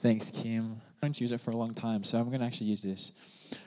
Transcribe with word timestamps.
Thanks, 0.00 0.30
Kim. 0.30 0.80
I'm 1.02 1.08
going 1.08 1.12
to 1.12 1.24
use 1.24 1.32
it 1.32 1.40
for 1.40 1.50
a 1.50 1.56
long 1.56 1.74
time, 1.74 2.04
so 2.04 2.18
I'm 2.18 2.28
going 2.28 2.38
to 2.38 2.46
actually 2.46 2.68
use 2.68 2.82
this. 2.82 3.10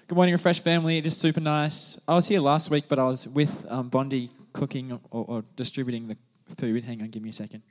Good 0.07 0.15
morning, 0.15 0.33
Refresh 0.33 0.61
family. 0.61 0.97
It 0.97 1.05
is 1.05 1.17
super 1.17 1.41
nice. 1.41 1.99
I 2.07 2.15
was 2.15 2.25
here 2.25 2.39
last 2.39 2.71
week, 2.71 2.85
but 2.87 2.99
I 2.99 3.03
was 3.03 3.27
with 3.27 3.65
um, 3.67 3.89
Bondi 3.89 4.29
cooking 4.53 4.93
or, 4.93 5.25
or 5.27 5.43
distributing 5.57 6.07
the 6.07 6.15
food. 6.55 6.85
Hang 6.85 7.01
on, 7.01 7.09
give 7.09 7.21
me 7.21 7.31
a 7.31 7.33
second. 7.33 7.63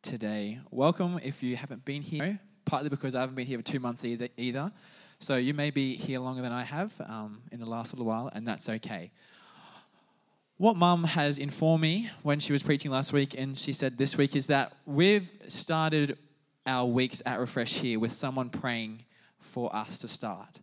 Today, 0.00 0.60
welcome 0.70 1.18
if 1.24 1.42
you 1.42 1.56
haven't 1.56 1.84
been 1.84 2.02
here, 2.02 2.38
partly 2.64 2.88
because 2.88 3.16
I 3.16 3.20
haven't 3.20 3.34
been 3.34 3.48
here 3.48 3.58
for 3.58 3.64
two 3.64 3.80
months 3.80 4.04
either. 4.04 4.28
either. 4.36 4.70
So 5.18 5.34
you 5.34 5.54
may 5.54 5.72
be 5.72 5.96
here 5.96 6.20
longer 6.20 6.42
than 6.42 6.52
I 6.52 6.62
have 6.62 6.94
um, 7.00 7.42
in 7.50 7.58
the 7.58 7.66
last 7.66 7.92
little 7.92 8.06
while, 8.06 8.30
and 8.32 8.46
that's 8.46 8.68
okay. 8.68 9.10
What 10.58 10.74
mum 10.76 11.04
has 11.04 11.36
informed 11.36 11.82
me 11.82 12.10
when 12.22 12.40
she 12.40 12.50
was 12.50 12.62
preaching 12.62 12.90
last 12.90 13.12
week, 13.12 13.34
and 13.36 13.58
she 13.58 13.74
said 13.74 13.98
this 13.98 14.16
week, 14.16 14.34
is 14.34 14.46
that 14.46 14.72
we've 14.86 15.28
started 15.48 16.16
our 16.64 16.86
weeks 16.86 17.22
at 17.26 17.38
Refresh 17.38 17.74
here 17.74 18.00
with 18.00 18.10
someone 18.10 18.48
praying 18.48 19.04
for 19.38 19.74
us 19.76 19.98
to 19.98 20.08
start. 20.08 20.60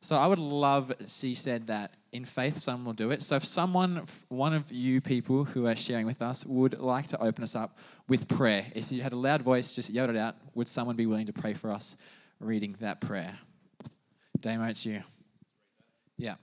So 0.00 0.16
I 0.16 0.26
would 0.26 0.40
love, 0.40 0.92
she 1.06 1.36
said 1.36 1.68
that 1.68 1.94
in 2.10 2.24
faith, 2.24 2.56
someone 2.56 2.84
will 2.84 2.92
do 2.94 3.12
it. 3.12 3.22
So 3.22 3.36
if 3.36 3.44
someone, 3.44 4.06
one 4.28 4.54
of 4.54 4.72
you 4.72 5.00
people 5.00 5.44
who 5.44 5.68
are 5.68 5.76
sharing 5.76 6.06
with 6.06 6.20
us, 6.20 6.44
would 6.44 6.80
like 6.80 7.06
to 7.08 7.22
open 7.22 7.44
us 7.44 7.54
up 7.54 7.78
with 8.08 8.26
prayer, 8.26 8.66
if 8.74 8.90
you 8.90 9.02
had 9.02 9.12
a 9.12 9.16
loud 9.16 9.42
voice, 9.42 9.72
just 9.76 9.88
yell 9.90 10.10
it 10.10 10.16
out. 10.16 10.34
Would 10.54 10.66
someone 10.66 10.96
be 10.96 11.06
willing 11.06 11.26
to 11.26 11.32
pray 11.32 11.54
for 11.54 11.70
us 11.70 11.96
reading 12.40 12.74
that 12.80 13.00
prayer? 13.00 13.38
Damo, 14.40 14.64
it's 14.64 14.84
you. 14.84 15.04
Yeah. 16.16 16.34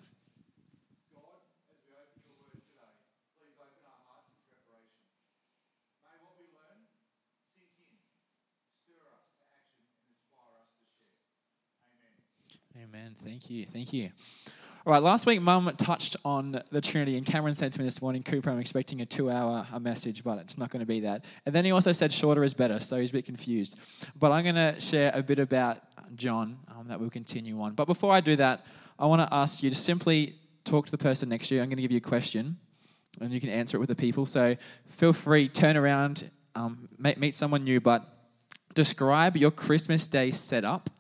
Amen. 12.90 13.16
Thank 13.24 13.50
you. 13.50 13.66
Thank 13.66 13.94
you. 13.94 14.12
All 14.86 14.94
right, 14.94 15.02
last 15.02 15.26
week, 15.26 15.42
Mum 15.42 15.72
touched 15.76 16.18
on 16.24 16.62
the 16.70 16.82
Trinity, 16.82 17.18
and 17.18 17.26
Cameron 17.26 17.56
said 17.56 17.74
to 17.74 17.80
me 17.80 17.86
this 17.86 18.00
morning, 18.00 18.22
Cooper, 18.22 18.52
I'm 18.52 18.60
expecting 18.60 19.02
a 19.02 19.06
two 19.08 19.32
hour 19.32 19.66
message, 19.80 20.24
but 20.24 20.38
it's 20.38 20.56
not 20.56 20.70
going 20.70 20.82
to 20.82 20.86
be 20.86 21.00
that. 21.00 21.26
And 21.48 21.56
then 21.56 21.66
he 21.66 21.72
also 21.72 21.92
said 21.92 22.14
shorter 22.14 22.44
is 22.44 22.54
better, 22.54 22.80
so 22.80 23.00
he's 23.00 23.10
a 23.10 23.14
bit 23.14 23.26
confused. 23.26 23.80
But 24.20 24.32
I'm 24.32 24.44
going 24.44 24.56
to 24.56 24.80
share 24.80 25.12
a 25.16 25.24
bit 25.24 25.40
about 25.40 25.80
John 26.16 26.60
um, 26.68 26.90
that 26.90 27.00
we'll 27.00 27.10
continue 27.10 27.60
on. 27.60 27.74
But 27.74 27.86
before 27.86 28.14
I 28.14 28.20
do 28.20 28.36
that, 28.36 28.68
I 29.00 29.08
want 29.08 29.28
to 29.28 29.34
ask 29.34 29.64
you 29.64 29.72
to 29.72 29.76
simply 29.76 30.36
talk 30.64 30.86
to 30.86 30.92
the 30.92 31.00
person 31.00 31.30
next 31.30 31.48
to 31.48 31.56
you. 31.56 31.62
I'm 31.62 31.70
going 31.70 31.78
to 31.78 31.82
give 31.82 31.92
you 31.92 31.98
a 31.98 32.02
question, 32.02 32.58
and 33.20 33.32
you 33.32 33.42
can 33.42 33.50
answer 33.50 33.78
it 33.78 33.80
with 33.80 33.90
the 33.90 33.96
people. 33.96 34.28
So 34.28 34.58
feel 34.90 35.14
free, 35.14 35.50
turn 35.50 35.76
around, 35.76 36.30
um, 36.54 36.88
meet 37.00 37.34
someone 37.34 37.64
new, 37.64 37.80
but 37.80 38.06
describe 38.76 39.38
your 39.38 39.50
Christmas 39.50 40.08
Day 40.08 40.30
setup 40.30 40.92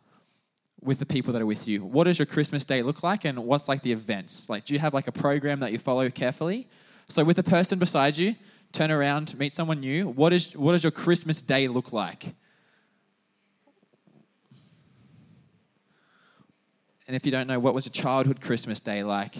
with 0.85 0.99
the 0.99 1.05
people 1.05 1.33
that 1.33 1.41
are 1.41 1.45
with 1.45 1.67
you. 1.67 1.83
What 1.83 2.05
does 2.05 2.19
your 2.19 2.25
Christmas 2.27 2.63
day 2.63 2.81
look 2.83 3.03
like 3.03 3.25
and 3.25 3.39
what's 3.45 3.67
like 3.67 3.81
the 3.81 3.91
events? 3.91 4.49
Like, 4.49 4.65
do 4.65 4.73
you 4.73 4.79
have 4.79 4.93
like 4.93 5.07
a 5.07 5.11
program 5.11 5.59
that 5.59 5.71
you 5.71 5.79
follow 5.79 6.09
carefully? 6.09 6.67
So, 7.07 7.23
with 7.23 7.35
the 7.35 7.43
person 7.43 7.79
beside 7.79 8.17
you, 8.17 8.35
turn 8.71 8.91
around, 8.91 9.37
meet 9.37 9.53
someone 9.53 9.79
new. 9.79 10.07
What, 10.07 10.31
is, 10.31 10.55
what 10.55 10.73
does 10.73 10.83
your 10.83 10.91
Christmas 10.91 11.41
day 11.41 11.67
look 11.67 11.91
like? 11.91 12.33
And 17.07 17.15
if 17.15 17.25
you 17.25 17.31
don't 17.31 17.47
know, 17.47 17.59
what 17.59 17.73
was 17.73 17.85
a 17.85 17.91
childhood 17.91 18.41
Christmas 18.41 18.79
day 18.79 19.03
like? 19.03 19.35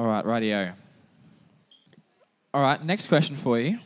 All 0.00 0.06
right, 0.06 0.24
radio. 0.24 0.72
All 2.54 2.62
right, 2.62 2.82
next 2.82 3.08
question 3.08 3.36
for 3.36 3.58
you. 3.60 3.80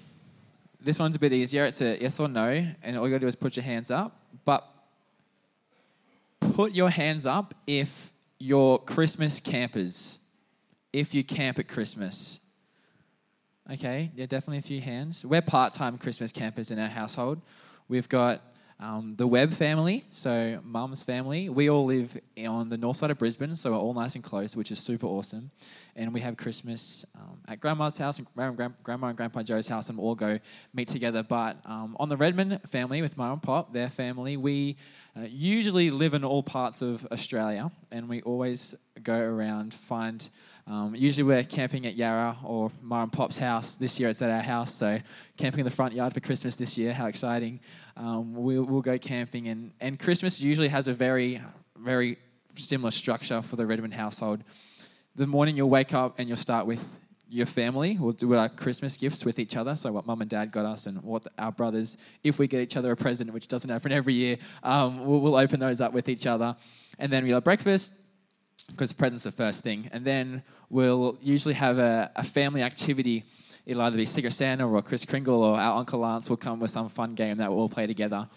This 0.81 1.01
one's 1.01 1.17
a 1.17 1.19
bit 1.19 1.33
easier. 1.33 1.65
It's 1.65 1.81
a 1.81 2.01
yes 2.01 2.21
or 2.21 2.29
no, 2.29 2.69
and 2.85 2.97
all 2.97 3.09
you 3.09 3.11
gotta 3.11 3.19
do 3.19 3.27
is 3.27 3.35
put 3.35 3.57
your 3.57 3.65
hands 3.65 3.91
up. 3.91 4.17
But 4.45 4.65
put 6.39 6.71
your 6.71 6.89
hands 6.89 7.27
up 7.27 7.53
if 7.67 8.13
you're 8.39 8.79
Christmas 8.79 9.41
campers, 9.41 10.21
if 10.93 11.15
you 11.15 11.25
camp 11.25 11.59
at 11.59 11.67
Christmas. 11.67 12.47
Okay, 13.73 14.13
yeah, 14.15 14.27
definitely 14.27 14.59
a 14.59 14.63
few 14.63 14.81
hands. 14.81 15.27
We're 15.27 15.43
part 15.43 15.75
time 15.75 15.99
Christmas 15.99 16.31
campers 16.31 16.71
in 16.71 16.79
our 16.79 16.87
household. 16.87 17.41
We've 17.89 18.09
got 18.09 18.41
um, 18.81 19.15
the 19.17 19.27
Webb 19.27 19.53
family, 19.53 20.05
so 20.11 20.61
mum's 20.65 21.05
family, 21.05 21.49
we 21.49 21.71
all 21.71 21.85
live 21.85 22.21
on 22.47 22.69
the 22.69 22.77
north 22.77 22.97
side 22.97 23.11
of 23.11 23.19
Brisbane, 23.19 23.55
so 23.55 23.71
we're 23.71 23.79
all 23.79 23.95
nice 23.95 24.17
and 24.17 24.25
close, 24.25 24.57
which 24.57 24.71
is 24.71 24.81
super 24.81 25.07
awesome. 25.07 25.51
And 25.95 26.13
we 26.13 26.21
have 26.21 26.37
Christmas 26.37 27.05
um, 27.15 27.39
at 27.47 27.61
grandma's 27.61 27.97
house 27.97 28.19
and 28.19 28.27
grandma 28.83 29.09
and 29.09 29.17
grandpa 29.17 29.43
Joe's 29.43 29.69
house, 29.69 29.91
and 29.91 29.99
we 29.99 30.03
all 30.03 30.17
go 30.17 30.41
meet 30.75 30.89
together. 30.89 31.23
But 31.23 31.59
um, 31.65 31.97
on 32.01 32.09
the 32.09 32.17
Redman 32.17 32.59
family, 32.67 33.01
with 33.01 33.17
mum 33.17 33.33
and 33.33 33.43
pop, 33.43 33.73
their 33.73 33.89
family, 33.89 34.37
we 34.37 34.77
uh, 35.17 35.21
usually 35.29 35.91
live 35.93 36.13
in 36.13 36.25
all 36.25 36.43
parts 36.43 36.83
of 36.83 37.07
Australia, 37.13 37.71
and 37.93 38.09
we 38.09 38.23
always 38.23 38.75
go 39.03 39.19
around, 39.19 39.73
find 39.73 40.29
um, 40.67 40.95
usually 40.95 41.25
we're 41.25 41.45
camping 41.45 41.85
at 41.85 41.95
Yarra 41.95 42.39
or 42.43 42.71
Ma 42.81 43.03
and 43.03 43.13
Pop's 43.13 43.37
house. 43.37 43.75
This 43.75 44.01
year 44.01 44.09
it's 44.09 44.23
at 44.23 44.31
our 44.31 44.41
house, 44.41 44.75
so 44.75 44.99
camping 45.37 45.61
in 45.61 45.65
the 45.65 45.71
front 45.71 45.93
yard 45.93 46.15
for 46.15 46.21
Christmas 46.21 46.57
this 46.57 46.79
year. 46.79 46.93
How 46.93 47.07
exciting! 47.07 47.61
Um, 47.97 48.35
we'll, 48.35 48.65
we'll 48.65 48.81
go 48.81 48.99
camping, 48.99 49.49
and, 49.49 49.73
and 49.81 49.99
Christmas 49.99 50.41
usually 50.41 50.69
has 50.69 50.89
a 50.89 50.95
very, 50.95 51.41
very 51.79 52.19
similar 52.57 52.91
structure 52.91 53.41
for 53.43 53.57
the 53.57 53.67
Redman 53.67 53.93
household. 53.93 54.43
The 55.15 55.27
morning 55.27 55.57
you'll 55.57 55.71
wake 55.71 55.95
up 55.95 56.19
and 56.19 56.29
you'll 56.29 56.37
start 56.37 56.67
with 56.67 56.99
your 57.29 57.47
family. 57.47 57.97
We'll 57.99 58.13
do 58.13 58.35
our 58.35 58.49
Christmas 58.49 58.97
gifts 58.97 59.25
with 59.25 59.39
each 59.39 59.57
other. 59.57 59.77
So, 59.77 59.93
what 59.93 60.07
mum 60.07 60.21
and 60.21 60.31
dad 60.31 60.53
got 60.53 60.67
us, 60.67 60.87
and 60.87 61.03
what 61.03 61.27
our 61.39 61.53
brothers, 61.53 61.97
if 62.23 62.39
we 62.39 62.47
get 62.47 62.61
each 62.63 62.77
other 62.77 62.93
a 62.93 62.97
present, 62.97 63.33
which 63.33 63.49
doesn't 63.49 63.71
happen 63.71 63.93
every 63.93 64.15
year, 64.15 64.39
um, 64.63 65.05
we'll, 65.05 65.21
we'll, 65.21 65.37
open 65.37 65.61
those 65.61 65.81
up 65.81 65.93
with 65.93 66.09
each 66.09 66.27
other. 66.27 66.57
And 66.99 67.13
then 67.13 67.25
we'll 67.25 67.35
have 67.35 67.45
breakfast, 67.45 68.01
because 68.71 68.93
presents 68.93 69.27
are 69.27 69.31
the 69.31 69.37
first 69.37 69.63
thing. 69.63 69.89
And 69.93 70.05
then 70.05 70.43
we'll 70.71 71.19
usually 71.23 71.55
have 71.55 71.79
a, 71.79 72.11
a 72.17 72.25
family 72.25 72.63
activity. 72.63 73.25
It'll 73.67 73.83
either 73.83 73.97
be 73.97 74.05
Secret 74.05 74.33
Santa 74.33 74.69
or 74.69 74.83
Chris 74.83 75.05
Kringle 75.07 75.43
or 75.43 75.59
our 75.59 75.79
Uncle 75.79 76.01
Lance 76.01 76.29
will 76.29 76.37
come 76.37 76.61
with 76.61 76.71
some 76.71 76.89
fun 76.89 77.15
game 77.15 77.39
that 77.39 77.51
we'll 77.51 77.61
all 77.61 77.69
play 77.69 77.87
together. 77.87 78.29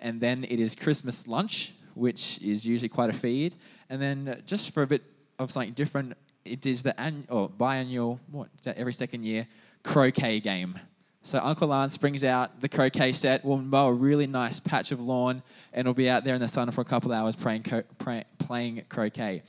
And 0.00 0.20
then 0.20 0.44
it 0.44 0.58
is 0.58 0.74
Christmas 0.74 1.28
lunch, 1.28 1.72
which 1.94 2.40
is 2.42 2.66
usually 2.66 2.88
quite 2.88 3.08
a 3.08 3.12
feed. 3.12 3.54
And 3.88 4.02
then 4.02 4.42
just 4.44 4.74
for 4.74 4.82
a 4.82 4.86
bit 4.86 5.02
of 5.38 5.52
something 5.52 5.72
different, 5.72 6.14
it 6.44 6.66
is 6.66 6.82
the 6.82 6.98
annual, 7.00 7.24
or 7.28 7.48
biannual, 7.48 8.18
what 8.30 8.48
every 8.66 8.92
second 8.92 9.24
year, 9.24 9.46
croquet 9.84 10.40
game. 10.40 10.76
So 11.22 11.38
Uncle 11.38 11.68
Lance 11.68 11.96
brings 11.96 12.24
out 12.24 12.60
the 12.60 12.68
croquet 12.68 13.12
set. 13.12 13.44
We'll 13.44 13.58
mow 13.58 13.86
a 13.86 13.92
really 13.92 14.26
nice 14.26 14.58
patch 14.58 14.90
of 14.90 14.98
lawn, 14.98 15.44
and 15.72 15.86
we'll 15.86 15.94
be 15.94 16.10
out 16.10 16.24
there 16.24 16.34
in 16.34 16.40
the 16.40 16.48
sun 16.48 16.68
for 16.72 16.80
a 16.80 16.84
couple 16.84 17.12
of 17.12 17.18
hours 17.18 17.36
playing, 17.36 17.64
pray, 17.98 18.24
playing 18.38 18.82
croquet. 18.88 19.44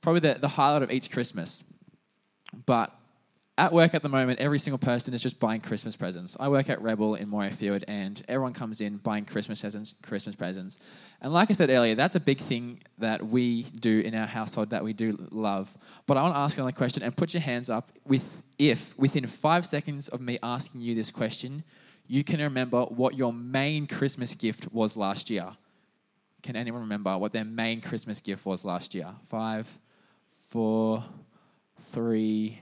Probably 0.00 0.20
the, 0.20 0.34
the 0.40 0.48
highlight 0.48 0.82
of 0.82 0.90
each 0.90 1.12
Christmas. 1.12 1.62
But 2.66 2.92
at 3.56 3.72
work 3.72 3.94
at 3.94 4.02
the 4.02 4.08
moment, 4.08 4.40
every 4.40 4.58
single 4.58 4.78
person 4.78 5.14
is 5.14 5.22
just 5.22 5.38
buying 5.38 5.60
Christmas 5.60 5.94
presents. 5.94 6.36
I 6.40 6.48
work 6.48 6.68
at 6.68 6.82
Rebel 6.82 7.14
in 7.14 7.28
Morayfield, 7.28 7.84
and 7.86 8.20
everyone 8.26 8.52
comes 8.52 8.80
in 8.80 8.96
buying 8.96 9.24
Christmas 9.24 9.60
presents. 9.60 9.94
Christmas 10.02 10.34
presents, 10.34 10.80
and 11.20 11.32
like 11.32 11.50
I 11.50 11.52
said 11.52 11.70
earlier, 11.70 11.94
that's 11.94 12.16
a 12.16 12.20
big 12.20 12.38
thing 12.38 12.80
that 12.98 13.24
we 13.24 13.62
do 13.62 14.00
in 14.00 14.14
our 14.14 14.26
household 14.26 14.70
that 14.70 14.82
we 14.82 14.92
do 14.92 15.16
love. 15.30 15.72
But 16.06 16.16
I 16.16 16.22
want 16.22 16.34
to 16.34 16.38
ask 16.38 16.58
another 16.58 16.72
question, 16.72 17.04
and 17.04 17.16
put 17.16 17.32
your 17.32 17.42
hands 17.42 17.70
up 17.70 17.92
with 18.04 18.42
if 18.58 18.98
within 18.98 19.26
five 19.26 19.66
seconds 19.66 20.08
of 20.08 20.20
me 20.20 20.38
asking 20.42 20.80
you 20.80 20.96
this 20.96 21.12
question, 21.12 21.62
you 22.08 22.24
can 22.24 22.40
remember 22.40 22.82
what 22.82 23.16
your 23.16 23.32
main 23.32 23.86
Christmas 23.86 24.34
gift 24.34 24.72
was 24.72 24.96
last 24.96 25.30
year. 25.30 25.52
Can 26.42 26.56
anyone 26.56 26.82
remember 26.82 27.16
what 27.16 27.32
their 27.32 27.44
main 27.44 27.80
Christmas 27.80 28.20
gift 28.20 28.44
was 28.44 28.64
last 28.64 28.94
year? 28.94 29.08
Five, 29.28 29.78
four, 30.48 31.04
three 31.92 32.60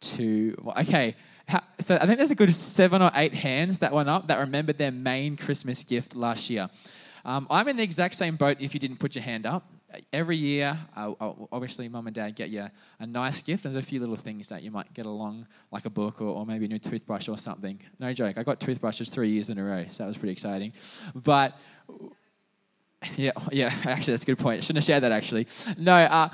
two. 0.00 0.56
Okay, 0.80 1.14
so 1.78 1.96
I 1.96 2.06
think 2.06 2.18
there's 2.18 2.30
a 2.30 2.36
good 2.36 2.54
seven 2.54 3.02
or 3.02 3.10
eight 3.14 3.34
hands 3.34 3.80
that 3.80 3.92
went 3.92 4.08
up 4.08 4.26
that 4.28 4.38
remembered 4.38 4.78
their 4.78 4.92
main 4.92 5.36
Christmas 5.36 5.84
gift 5.84 6.14
last 6.14 6.50
year. 6.50 6.68
Um, 7.24 7.46
I'm 7.50 7.68
in 7.68 7.76
the 7.76 7.82
exact 7.82 8.14
same 8.14 8.36
boat 8.36 8.58
if 8.60 8.72
you 8.74 8.80
didn't 8.80 8.98
put 8.98 9.14
your 9.14 9.24
hand 9.24 9.46
up. 9.46 9.70
Every 10.12 10.36
year, 10.36 10.78
obviously, 10.96 11.88
mum 11.88 12.06
and 12.06 12.14
dad 12.14 12.36
get 12.36 12.48
you 12.48 12.68
a 13.00 13.06
nice 13.06 13.42
gift. 13.42 13.64
There's 13.64 13.74
a 13.74 13.82
few 13.82 13.98
little 13.98 14.14
things 14.14 14.48
that 14.48 14.62
you 14.62 14.70
might 14.70 14.94
get 14.94 15.04
along, 15.04 15.48
like 15.72 15.84
a 15.84 15.90
book 15.90 16.20
or 16.20 16.46
maybe 16.46 16.66
a 16.66 16.68
new 16.68 16.78
toothbrush 16.78 17.28
or 17.28 17.36
something. 17.36 17.80
No 17.98 18.12
joke, 18.12 18.38
I 18.38 18.44
got 18.44 18.60
toothbrushes 18.60 19.10
three 19.10 19.30
years 19.30 19.50
in 19.50 19.58
a 19.58 19.64
row, 19.64 19.84
so 19.90 20.04
that 20.04 20.08
was 20.08 20.16
pretty 20.16 20.32
exciting. 20.32 20.72
But 21.12 21.58
Yeah, 23.16 23.32
yeah. 23.50 23.72
Actually, 23.84 24.12
that's 24.12 24.22
a 24.22 24.26
good 24.26 24.38
point. 24.38 24.58
I 24.58 24.60
shouldn't 24.60 24.78
have 24.78 24.84
shared 24.84 25.02
that. 25.02 25.12
Actually, 25.12 25.46
no. 25.78 25.94
Uh, 25.94 26.28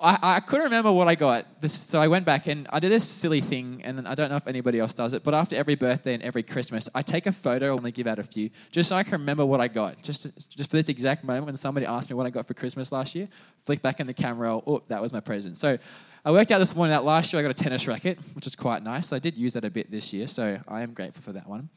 I, 0.00 0.18
I 0.36 0.40
couldn't 0.40 0.64
remember 0.64 0.92
what 0.92 1.08
I 1.08 1.14
got. 1.14 1.60
This, 1.60 1.72
so 1.72 2.00
I 2.00 2.08
went 2.08 2.24
back 2.24 2.46
and 2.46 2.68
I 2.70 2.78
did 2.78 2.90
this 2.90 3.08
silly 3.08 3.40
thing, 3.40 3.82
and 3.84 4.06
I 4.06 4.14
don't 4.14 4.30
know 4.30 4.36
if 4.36 4.46
anybody 4.46 4.78
else 4.78 4.94
does 4.94 5.12
it. 5.14 5.24
But 5.24 5.34
after 5.34 5.56
every 5.56 5.74
birthday 5.74 6.14
and 6.14 6.22
every 6.22 6.42
Christmas, 6.42 6.88
I 6.94 7.02
take 7.02 7.26
a 7.26 7.32
photo 7.32 7.66
and 7.66 7.78
only 7.78 7.92
give 7.92 8.06
out 8.06 8.18
a 8.18 8.22
few, 8.22 8.50
just 8.70 8.88
so 8.88 8.96
I 8.96 9.02
can 9.02 9.12
remember 9.12 9.44
what 9.44 9.60
I 9.60 9.68
got. 9.68 10.02
Just, 10.02 10.50
just 10.56 10.70
for 10.70 10.76
this 10.76 10.88
exact 10.88 11.24
moment 11.24 11.46
when 11.46 11.56
somebody 11.56 11.86
asked 11.86 12.10
me 12.10 12.16
what 12.16 12.26
I 12.26 12.30
got 12.30 12.46
for 12.46 12.54
Christmas 12.54 12.92
last 12.92 13.14
year, 13.14 13.28
flick 13.64 13.82
back 13.82 14.00
in 14.00 14.06
the 14.06 14.14
camera. 14.14 14.56
Oh, 14.56 14.82
that 14.88 15.02
was 15.02 15.12
my 15.12 15.20
present. 15.20 15.56
So 15.56 15.78
I 16.24 16.30
worked 16.30 16.52
out 16.52 16.58
this 16.58 16.74
morning 16.76 16.90
that 16.92 17.04
last 17.04 17.32
year 17.32 17.40
I 17.40 17.42
got 17.42 17.50
a 17.50 17.62
tennis 17.62 17.88
racket, 17.88 18.18
which 18.34 18.46
is 18.46 18.54
quite 18.54 18.82
nice. 18.82 19.12
I 19.12 19.18
did 19.18 19.36
use 19.36 19.54
that 19.54 19.64
a 19.64 19.70
bit 19.70 19.90
this 19.90 20.12
year, 20.12 20.26
so 20.26 20.58
I 20.68 20.82
am 20.82 20.94
grateful 20.94 21.22
for 21.22 21.32
that 21.32 21.48
one. 21.48 21.68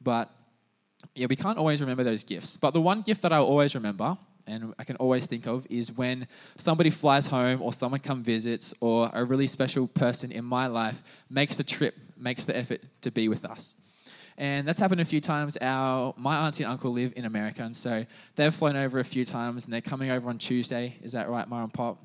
But 0.00 0.30
yeah, 1.14 1.26
we 1.28 1.36
can't 1.36 1.58
always 1.58 1.80
remember 1.80 2.04
those 2.04 2.24
gifts. 2.24 2.56
But 2.56 2.72
the 2.72 2.80
one 2.80 3.02
gift 3.02 3.22
that 3.22 3.32
I 3.32 3.38
always 3.38 3.74
remember 3.74 4.16
and 4.46 4.74
I 4.78 4.84
can 4.84 4.96
always 4.96 5.26
think 5.26 5.46
of 5.46 5.66
is 5.70 5.92
when 5.92 6.26
somebody 6.56 6.90
flies 6.90 7.26
home 7.26 7.62
or 7.62 7.72
someone 7.72 8.00
come 8.00 8.22
visits 8.22 8.74
or 8.80 9.10
a 9.12 9.24
really 9.24 9.46
special 9.46 9.86
person 9.86 10.32
in 10.32 10.44
my 10.44 10.66
life 10.66 11.02
makes 11.30 11.56
the 11.56 11.64
trip, 11.64 11.94
makes 12.16 12.46
the 12.46 12.56
effort 12.56 12.80
to 13.02 13.10
be 13.10 13.28
with 13.28 13.44
us. 13.44 13.76
And 14.38 14.66
that's 14.66 14.80
happened 14.80 15.00
a 15.00 15.04
few 15.04 15.20
times. 15.20 15.58
Our 15.60 16.14
my 16.16 16.46
auntie 16.46 16.64
and 16.64 16.72
uncle 16.72 16.90
live 16.90 17.12
in 17.16 17.26
America, 17.26 17.62
and 17.62 17.76
so 17.76 18.06
they've 18.34 18.54
flown 18.54 18.76
over 18.76 18.98
a 18.98 19.04
few 19.04 19.26
times, 19.26 19.66
and 19.66 19.74
they're 19.74 19.82
coming 19.82 20.10
over 20.10 20.30
on 20.30 20.38
Tuesday. 20.38 20.96
Is 21.02 21.12
that 21.12 21.28
right, 21.28 21.46
Mom 21.46 21.64
and 21.64 21.74
Pop? 21.74 22.02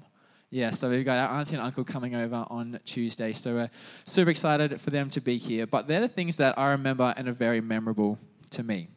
Yeah, 0.50 0.72
so 0.72 0.90
we've 0.90 1.06
got 1.06 1.18
our 1.18 1.40
auntie 1.40 1.56
and 1.56 1.66
uncle 1.66 1.86
coming 1.86 2.16
over 2.16 2.46
on 2.50 2.80
Tuesday. 2.86 3.32
So 3.34 3.56
we're 3.56 3.70
super 4.06 4.30
excited 4.30 4.80
for 4.80 4.90
them 4.90 5.10
to 5.12 5.22
be 5.22 5.38
here. 5.38 5.68
But 5.68 5.88
they're 5.88 6.02
the 6.02 6.08
things 6.08 6.38
that 6.38 6.58
I 6.58 6.72
remember 6.72 7.14
and 7.18 7.28
are 7.28 7.34
very 7.34 7.60
memorable 7.60 8.18
to 8.52 8.64
me. 8.64 8.90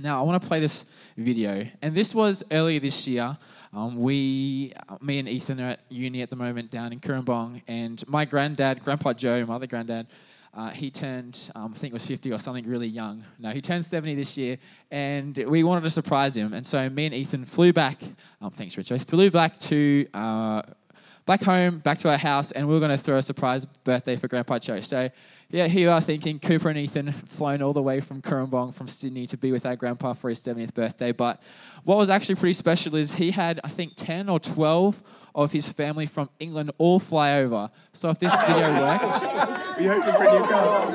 Now, 0.00 0.20
I 0.20 0.22
want 0.22 0.40
to 0.40 0.48
play 0.48 0.60
this 0.60 0.84
video. 1.16 1.66
And 1.82 1.92
this 1.92 2.14
was 2.14 2.44
earlier 2.52 2.78
this 2.78 3.08
year. 3.08 3.36
Um, 3.72 3.98
we, 3.98 4.72
me 5.00 5.18
and 5.18 5.28
Ethan 5.28 5.60
are 5.60 5.70
at 5.70 5.80
uni 5.88 6.22
at 6.22 6.30
the 6.30 6.36
moment 6.36 6.70
down 6.70 6.92
in 6.92 7.00
Cooranbong. 7.00 7.62
And 7.66 8.06
my 8.06 8.24
granddad, 8.24 8.84
Grandpa 8.84 9.12
Joe, 9.12 9.44
my 9.44 9.56
other 9.56 9.66
granddad, 9.66 10.06
uh, 10.54 10.70
he 10.70 10.90
turned, 10.90 11.50
um, 11.56 11.72
I 11.74 11.78
think 11.78 11.90
it 11.90 11.94
was 11.94 12.06
50 12.06 12.32
or 12.32 12.38
something 12.38 12.66
really 12.66 12.86
young. 12.86 13.24
No, 13.40 13.50
he 13.50 13.60
turned 13.60 13.84
70 13.84 14.14
this 14.14 14.38
year, 14.38 14.58
and 14.90 15.36
we 15.36 15.62
wanted 15.62 15.82
to 15.82 15.90
surprise 15.90 16.36
him. 16.36 16.52
And 16.52 16.64
so 16.64 16.88
me 16.88 17.06
and 17.06 17.14
Ethan 17.14 17.44
flew 17.44 17.72
back, 17.72 18.00
um, 18.40 18.50
thanks, 18.50 18.76
Richard, 18.78 19.02
flew 19.02 19.30
back 19.30 19.58
to 19.60 20.06
uh, 20.14 20.62
back 21.28 21.42
home, 21.42 21.78
back 21.80 21.98
to 21.98 22.08
our 22.08 22.16
house, 22.16 22.52
and 22.52 22.66
we 22.66 22.72
were 22.72 22.80
going 22.80 22.90
to 22.90 22.96
throw 22.96 23.18
a 23.18 23.22
surprise 23.22 23.66
birthday 23.84 24.16
for 24.16 24.28
Grandpa 24.28 24.58
Joe. 24.58 24.80
So 24.80 25.10
yeah, 25.50 25.66
here 25.66 25.82
you 25.82 25.90
are 25.90 26.00
thinking 26.00 26.38
Cooper 26.38 26.70
and 26.70 26.78
Ethan 26.78 27.12
flown 27.12 27.60
all 27.60 27.74
the 27.74 27.82
way 27.82 28.00
from 28.00 28.22
Cooranbong, 28.22 28.74
from 28.74 28.88
Sydney, 28.88 29.26
to 29.26 29.36
be 29.36 29.52
with 29.52 29.66
our 29.66 29.76
grandpa 29.76 30.14
for 30.14 30.30
his 30.30 30.40
70th 30.40 30.72
birthday. 30.72 31.12
But 31.12 31.42
what 31.84 31.98
was 31.98 32.08
actually 32.08 32.36
pretty 32.36 32.54
special 32.54 32.94
is 32.96 33.16
he 33.16 33.30
had, 33.30 33.60
I 33.62 33.68
think, 33.68 33.92
10 33.96 34.30
or 34.30 34.40
12 34.40 35.02
of 35.34 35.52
his 35.52 35.70
family 35.70 36.06
from 36.06 36.30
England 36.40 36.70
all 36.78 36.98
fly 36.98 37.34
over. 37.34 37.70
So 37.92 38.08
if 38.08 38.18
this 38.18 38.34
video 38.34 38.70
works, 38.80 39.20
we 39.78 39.84
hope 39.84 40.06
you 40.06 40.12
bring 40.12 40.32
your 40.32 40.48
car. 40.48 40.90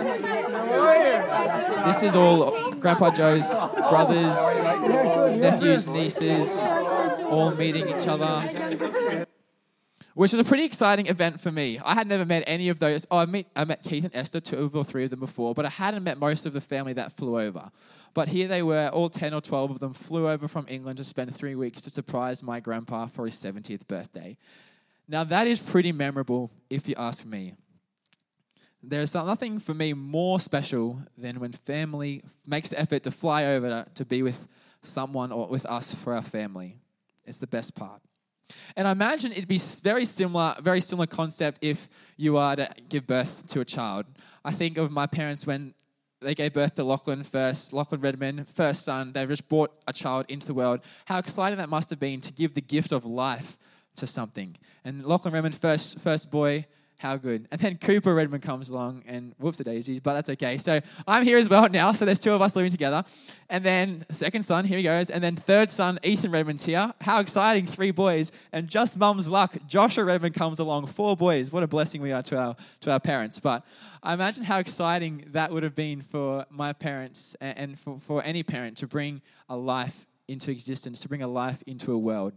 this 1.86 2.02
is 2.02 2.16
all 2.16 2.72
Grandpa 2.74 3.12
Joe's 3.12 3.68
brothers, 3.88 4.66
nephews, 5.40 5.88
nieces, 5.88 6.60
all 7.30 7.52
meeting 7.52 7.88
each 7.88 8.08
other 8.08 9.03
which 10.16 10.32
was 10.32 10.40
a 10.40 10.44
pretty 10.44 10.64
exciting 10.64 11.08
event 11.08 11.42
for 11.42 11.52
me. 11.52 11.80
I 11.84 11.96
had 11.96 12.08
never 12.08 12.26
met 12.26 12.44
any 12.46 12.70
of 12.70 12.80
those. 12.80 13.06
Oh, 13.10 13.18
I 13.18 13.26
met, 13.26 13.46
I 13.56 13.66
met 13.66 13.84
Keith 13.84 14.04
and 14.04 14.16
Esther, 14.16 14.40
two 14.40 14.70
or 14.74 14.84
three 14.84 15.06
of 15.06 15.10
them 15.10 15.20
before, 15.20 15.54
but 15.54 15.66
I 15.66 15.70
hadn't 15.70 16.04
met 16.04 16.20
most 16.20 16.46
of 16.46 16.54
the 16.54 16.62
family 16.62 16.94
that 16.94 17.12
flew 17.14 17.40
over. 17.40 17.72
But 18.14 18.28
here 18.28 18.48
they 18.48 18.62
were, 18.62 18.90
all 18.90 19.10
10 19.10 19.34
or 19.34 19.42
12 19.42 19.72
of 19.72 19.80
them 19.80 19.94
flew 19.94 20.30
over 20.30 20.48
from 20.48 20.66
England 20.70 20.98
to 20.98 21.04
spend 21.04 21.34
three 21.34 21.56
weeks 21.56 21.82
to 21.82 21.90
surprise 21.90 22.44
my 22.44 22.60
grandpa 22.60 23.08
for 23.08 23.26
his 23.26 23.36
70th 23.36 23.88
birthday. 23.88 24.38
Now, 25.08 25.24
that 25.24 25.48
is 25.48 25.60
pretty 25.60 25.92
memorable, 25.92 26.52
if 26.70 26.88
you 26.88 26.96
ask 26.98 27.26
me. 27.26 27.56
There's 28.82 29.16
nothing 29.16 29.60
for 29.60 29.74
me 29.74 29.94
more 29.94 30.40
special 30.40 31.02
than 31.18 31.40
when 31.40 31.54
family 31.54 32.22
makes 32.46 32.70
the 32.70 32.80
effort 32.80 33.04
to 33.04 33.12
fly 33.12 33.46
over 33.46 33.86
to 33.96 34.06
be 34.06 34.22
with 34.22 34.48
someone 34.82 35.32
or 35.32 35.48
with 35.48 35.66
us 35.66 35.94
for 35.94 36.14
our 36.14 36.22
family. 36.22 36.78
It's 37.26 37.40
the 37.40 37.48
best 37.48 37.76
part. 37.76 38.02
And 38.76 38.88
I 38.88 38.92
imagine 38.92 39.32
it'd 39.32 39.48
be 39.48 39.60
very 39.84 40.06
similar, 40.06 40.56
very 40.62 40.82
similar 40.82 41.08
concept 41.08 41.60
if 41.62 41.88
you 42.18 42.38
are 42.38 42.56
to 42.56 42.70
give 42.90 43.08
birth 43.08 43.48
to 43.48 43.62
a 43.62 43.66
child. 43.66 44.06
I 44.44 44.52
think 44.52 44.78
of 44.78 44.92
my 44.92 45.08
parents 45.08 45.48
when 45.48 45.74
they 46.22 46.36
gave 46.36 46.54
birth 46.54 46.76
to 46.76 46.84
Lachlan 46.84 47.24
first, 47.24 47.74
Lachlan 47.74 48.02
Redman, 48.02 48.46
first 48.46 48.84
son. 48.84 49.12
They 49.12 49.26
just 49.26 49.48
brought 49.48 49.72
a 49.88 49.94
child 49.94 50.26
into 50.30 50.48
the 50.48 50.54
world. 50.54 50.80
How 51.06 51.20
exciting 51.20 51.58
that 51.58 51.70
must 51.70 51.90
have 51.90 52.00
been 52.00 52.22
to 52.22 52.34
give 52.34 52.54
the 52.54 52.62
gift 52.62 52.92
of 52.92 53.06
life 53.06 53.58
to 53.98 54.08
something. 54.08 54.56
And 54.84 55.06
Lachlan 55.06 55.34
Redman, 55.34 55.52
first, 55.52 56.00
first 56.00 56.32
boy, 56.32 56.66
how 57.04 57.18
good. 57.18 57.50
And 57.52 57.60
then 57.60 57.78
Cooper 57.78 58.16
Redman 58.16 58.40
comes 58.40 58.70
along 58.70 59.04
and 59.06 59.36
whoops 59.38 59.58
the 59.58 59.66
daisy, 59.66 60.00
but 60.00 60.14
that's 60.14 60.30
okay. 60.30 60.58
So 60.58 60.80
I'm 61.06 61.26
here 61.26 61.38
as 61.38 61.50
well 61.50 61.68
now. 61.68 61.92
So 61.92 62.06
there's 62.06 62.20
two 62.20 62.32
of 62.32 62.42
us 62.42 62.56
living 62.56 62.72
together. 62.72 63.04
And 63.50 63.64
then 63.64 64.06
second 64.10 64.44
son, 64.44 64.64
here 64.64 64.78
he 64.78 64.84
goes. 64.84 65.10
And 65.10 65.22
then 65.22 65.36
third 65.36 65.70
son, 65.70 66.00
Ethan 66.02 66.32
Redman's 66.32 66.66
here. 66.66 66.94
How 67.02 67.20
exciting, 67.20 67.66
three 67.66 67.92
boys. 67.92 68.32
And 68.54 68.70
just 68.70 68.98
mum's 68.98 69.30
luck, 69.30 69.58
Joshua 69.68 70.06
Redman 70.06 70.32
comes 70.32 70.60
along, 70.60 70.88
four 70.88 71.18
boys. 71.18 71.52
What 71.52 71.62
a 71.62 71.68
blessing 71.68 72.02
we 72.02 72.14
are 72.14 72.24
to 72.24 72.38
our 72.38 72.56
to 72.80 72.92
our 72.92 73.02
parents. 73.02 73.38
But 73.38 73.66
I 74.02 74.14
imagine 74.14 74.46
how 74.46 74.60
exciting 74.60 75.26
that 75.34 75.52
would 75.52 75.64
have 75.64 75.76
been 75.76 76.02
for 76.02 76.46
my 76.50 76.72
parents 76.72 77.36
and 77.42 77.78
for, 77.78 78.00
for 78.00 78.24
any 78.24 78.44
parent 78.44 78.78
to 78.78 78.88
bring 78.88 79.22
a 79.50 79.58
life 79.58 80.08
into 80.30 80.52
existence, 80.52 81.02
to 81.02 81.10
bring 81.10 81.22
a 81.22 81.28
life 81.28 81.62
into 81.68 81.92
a 81.92 81.98
world. 81.98 82.32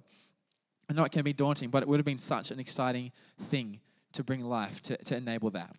I 0.90 0.92
know 0.92 1.04
it 1.04 1.12
can 1.12 1.22
be 1.22 1.32
daunting, 1.32 1.70
but 1.70 1.84
it 1.84 1.88
would 1.88 2.00
have 2.00 2.04
been 2.04 2.18
such 2.18 2.50
an 2.50 2.58
exciting 2.58 3.12
thing 3.44 3.80
to 4.16 4.24
bring 4.24 4.44
life, 4.44 4.82
to, 4.82 4.96
to 4.96 5.16
enable 5.16 5.50
that. 5.50 5.74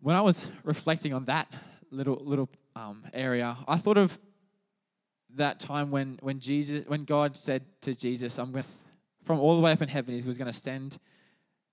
When 0.00 0.16
I 0.16 0.20
was 0.20 0.50
reflecting 0.64 1.12
on 1.12 1.24
that 1.26 1.52
little 1.90 2.16
little 2.16 2.48
um, 2.76 3.04
area, 3.12 3.56
I 3.66 3.78
thought 3.78 3.98
of 3.98 4.18
that 5.34 5.60
time 5.60 5.90
when 5.90 6.18
when 6.22 6.38
Jesus, 6.38 6.84
when 6.86 7.04
God 7.04 7.36
said 7.36 7.64
to 7.82 7.94
Jesus, 7.94 8.38
"I'm 8.38 8.52
going 8.52 8.64
from 9.24 9.40
all 9.40 9.56
the 9.56 9.62
way 9.62 9.72
up 9.72 9.82
in 9.82 9.88
heaven, 9.88 10.18
He 10.18 10.26
was 10.26 10.38
going 10.38 10.50
to 10.50 10.58
send 10.58 10.98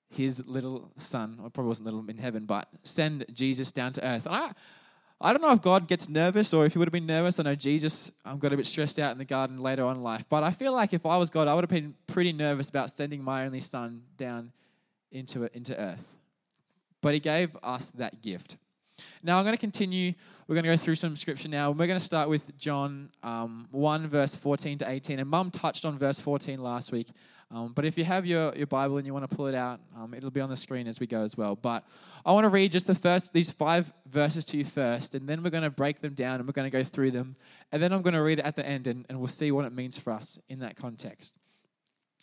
His 0.10 0.44
little 0.46 0.92
Son, 0.98 1.40
or 1.42 1.50
probably 1.50 1.70
wasn't 1.70 1.86
little 1.86 2.04
in 2.10 2.18
heaven, 2.18 2.46
but 2.46 2.68
send 2.84 3.26
Jesus 3.32 3.72
down 3.72 3.94
to 3.94 4.06
earth." 4.06 4.26
And 4.26 4.36
I, 4.36 4.52
I 5.22 5.32
don't 5.32 5.42
know 5.42 5.52
if 5.52 5.62
God 5.62 5.88
gets 5.88 6.10
nervous 6.10 6.54
or 6.54 6.66
if 6.66 6.74
he 6.74 6.80
would 6.80 6.88
have 6.88 6.94
been 6.94 7.06
nervous. 7.06 7.40
I 7.40 7.44
know 7.44 7.56
Jesus 7.56 8.12
um, 8.26 8.38
got 8.38 8.52
a 8.52 8.58
bit 8.58 8.68
stressed 8.68 9.00
out 9.00 9.12
in 9.14 9.18
the 9.18 9.26
garden 9.26 9.60
later 9.60 9.86
on 9.86 9.96
in 9.98 10.04
life. 10.04 10.26
But 10.28 10.44
I 10.44 10.52
feel 10.52 10.74
like 10.74 10.94
if 10.94 11.06
I 11.06 11.16
was 11.16 11.30
God, 11.30 11.48
I 11.48 11.54
would 11.54 11.64
have 11.64 11.70
been 11.70 11.96
pretty 12.06 12.34
nervous 12.34 12.70
about 12.70 12.92
sending 12.92 13.24
my 13.24 13.46
only 13.46 13.62
son 13.62 14.02
down 14.18 14.52
into, 15.16 15.50
into 15.56 15.78
earth. 15.80 16.04
But 17.02 17.14
he 17.14 17.20
gave 17.20 17.56
us 17.64 17.90
that 17.92 18.22
gift. 18.22 18.58
Now 19.24 19.38
I'm 19.38 19.44
going 19.44 19.56
to 19.56 19.60
continue. 19.60 20.14
We're 20.48 20.56
going 20.56 20.64
to 20.64 20.70
go 20.70 20.78
through 20.78 20.96
some 20.96 21.16
scripture 21.16 21.50
now. 21.50 21.72
We're 21.72 21.88
going 21.88 22.00
to 22.00 22.06
start 22.06 22.30
with 22.30 22.58
John 22.58 23.10
um, 23.24 23.68
1, 23.72 24.08
verse 24.08 24.36
14 24.36 24.80
to 24.80 24.90
18. 24.90 25.20
And 25.20 25.30
Mum 25.30 25.52
touched 25.52 25.86
on 25.86 25.98
verse 25.98 26.20
14 26.20 26.62
last 26.62 26.92
week. 26.92 27.10
Um, 27.52 27.74
but 27.74 27.86
if 27.86 27.98
you 27.98 28.04
have 28.06 28.26
your, 28.26 28.56
your 28.56 28.68
Bible 28.68 28.98
and 28.98 29.06
you 29.06 29.14
want 29.14 29.30
to 29.30 29.36
pull 29.36 29.48
it 29.48 29.56
out, 29.56 29.80
um, 29.96 30.14
it'll 30.14 30.32
be 30.32 30.42
on 30.42 30.50
the 30.50 30.56
screen 30.56 30.88
as 30.88 31.00
we 31.00 31.08
go 31.08 31.22
as 31.22 31.38
well. 31.38 31.56
But 31.56 31.86
I 32.26 32.32
want 32.32 32.46
to 32.46 32.50
read 32.50 32.72
just 32.72 32.88
the 32.88 32.96
first, 32.96 33.34
these 33.34 33.52
five 33.52 33.92
verses 34.08 34.46
to 34.46 34.58
you 34.58 34.66
first, 34.66 35.14
and 35.14 35.28
then 35.28 35.44
we're 35.44 35.52
going 35.52 35.64
to 35.64 35.70
break 35.70 36.02
them 36.02 36.14
down 36.14 36.40
and 36.40 36.48
we're 36.48 36.54
going 36.54 36.70
to 36.70 36.76
go 36.76 36.84
through 36.84 37.12
them. 37.12 37.36
And 37.72 37.82
then 37.82 37.92
I'm 37.92 38.02
going 38.02 38.14
to 38.14 38.22
read 38.22 38.40
it 38.40 38.46
at 38.46 38.56
the 38.56 38.66
end, 38.66 38.88
and, 38.88 39.06
and 39.10 39.20
we'll 39.20 39.28
see 39.28 39.52
what 39.52 39.66
it 39.66 39.74
means 39.74 39.98
for 39.98 40.12
us 40.12 40.40
in 40.50 40.60
that 40.60 40.76
context. 40.76 41.38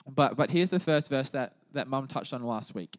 But, 0.06 0.36
but 0.36 0.50
here's 0.50 0.70
the 0.70 0.80
first 0.80 1.10
verse 1.10 1.30
that, 1.30 1.54
that 1.72 1.88
Mum 1.88 2.06
touched 2.06 2.34
on 2.34 2.42
last 2.42 2.74
week. 2.74 2.96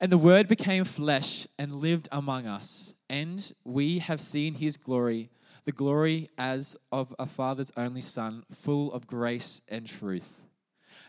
And 0.00 0.10
the 0.10 0.18
Word 0.18 0.48
became 0.48 0.84
flesh 0.84 1.46
and 1.58 1.76
lived 1.76 2.08
among 2.10 2.46
us, 2.46 2.94
and 3.08 3.52
we 3.64 4.00
have 4.00 4.20
seen 4.20 4.54
his 4.54 4.76
glory, 4.76 5.30
the 5.64 5.72
glory 5.72 6.28
as 6.36 6.76
of 6.90 7.14
a 7.18 7.26
Father's 7.26 7.72
only 7.76 8.00
Son, 8.00 8.44
full 8.52 8.92
of 8.92 9.06
grace 9.06 9.62
and 9.68 9.86
truth. 9.86 10.42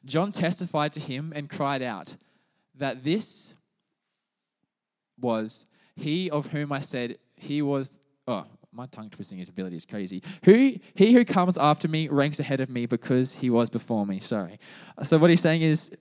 John 0.05 0.31
testified 0.31 0.93
to 0.93 0.99
him 0.99 1.33
and 1.35 1.49
cried 1.49 1.81
out 1.81 2.15
that 2.75 3.03
this 3.03 3.55
was 5.19 5.65
he 5.95 6.29
of 6.29 6.47
whom 6.47 6.71
I 6.71 6.79
said 6.79 7.17
he 7.35 7.61
was. 7.61 7.99
Oh, 8.27 8.45
my 8.75 8.85
tongue 8.87 9.09
twisting 9.09 9.37
his 9.37 9.49
ability 9.49 9.77
is 9.77 9.85
crazy. 9.85 10.21
Who 10.43 10.75
he 10.93 11.13
who 11.13 11.23
comes 11.23 11.57
after 11.57 11.87
me 11.87 12.07
ranks 12.09 12.39
ahead 12.39 12.59
of 12.59 12.69
me 12.69 12.85
because 12.85 13.33
he 13.33 13.49
was 13.49 13.69
before 13.69 14.05
me. 14.05 14.19
Sorry. 14.19 14.59
So 15.03 15.17
what 15.17 15.29
he's 15.29 15.41
saying 15.41 15.61
is, 15.61 15.91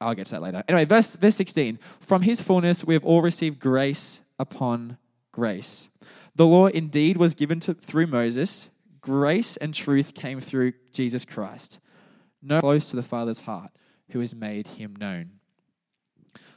I'll 0.00 0.14
get 0.14 0.26
to 0.26 0.32
that 0.32 0.42
later. 0.42 0.62
Anyway, 0.68 0.84
verse 0.84 1.16
verse 1.16 1.36
sixteen. 1.36 1.78
From 2.00 2.22
his 2.22 2.40
fullness 2.42 2.84
we 2.84 2.94
have 2.94 3.04
all 3.04 3.22
received 3.22 3.58
grace 3.58 4.22
upon 4.38 4.98
grace. 5.32 5.88
The 6.34 6.46
law 6.46 6.66
indeed 6.66 7.16
was 7.16 7.34
given 7.34 7.60
to, 7.60 7.74
through 7.74 8.06
Moses. 8.06 8.68
Grace 9.00 9.56
and 9.56 9.72
truth 9.72 10.14
came 10.14 10.40
through 10.40 10.74
Jesus 10.92 11.24
Christ. 11.24 11.80
No 12.42 12.60
close 12.60 12.90
to 12.90 12.96
the 12.96 13.02
Father's 13.02 13.40
heart, 13.40 13.70
who 14.10 14.20
has 14.20 14.34
made 14.34 14.68
him 14.68 14.94
known. 14.94 15.37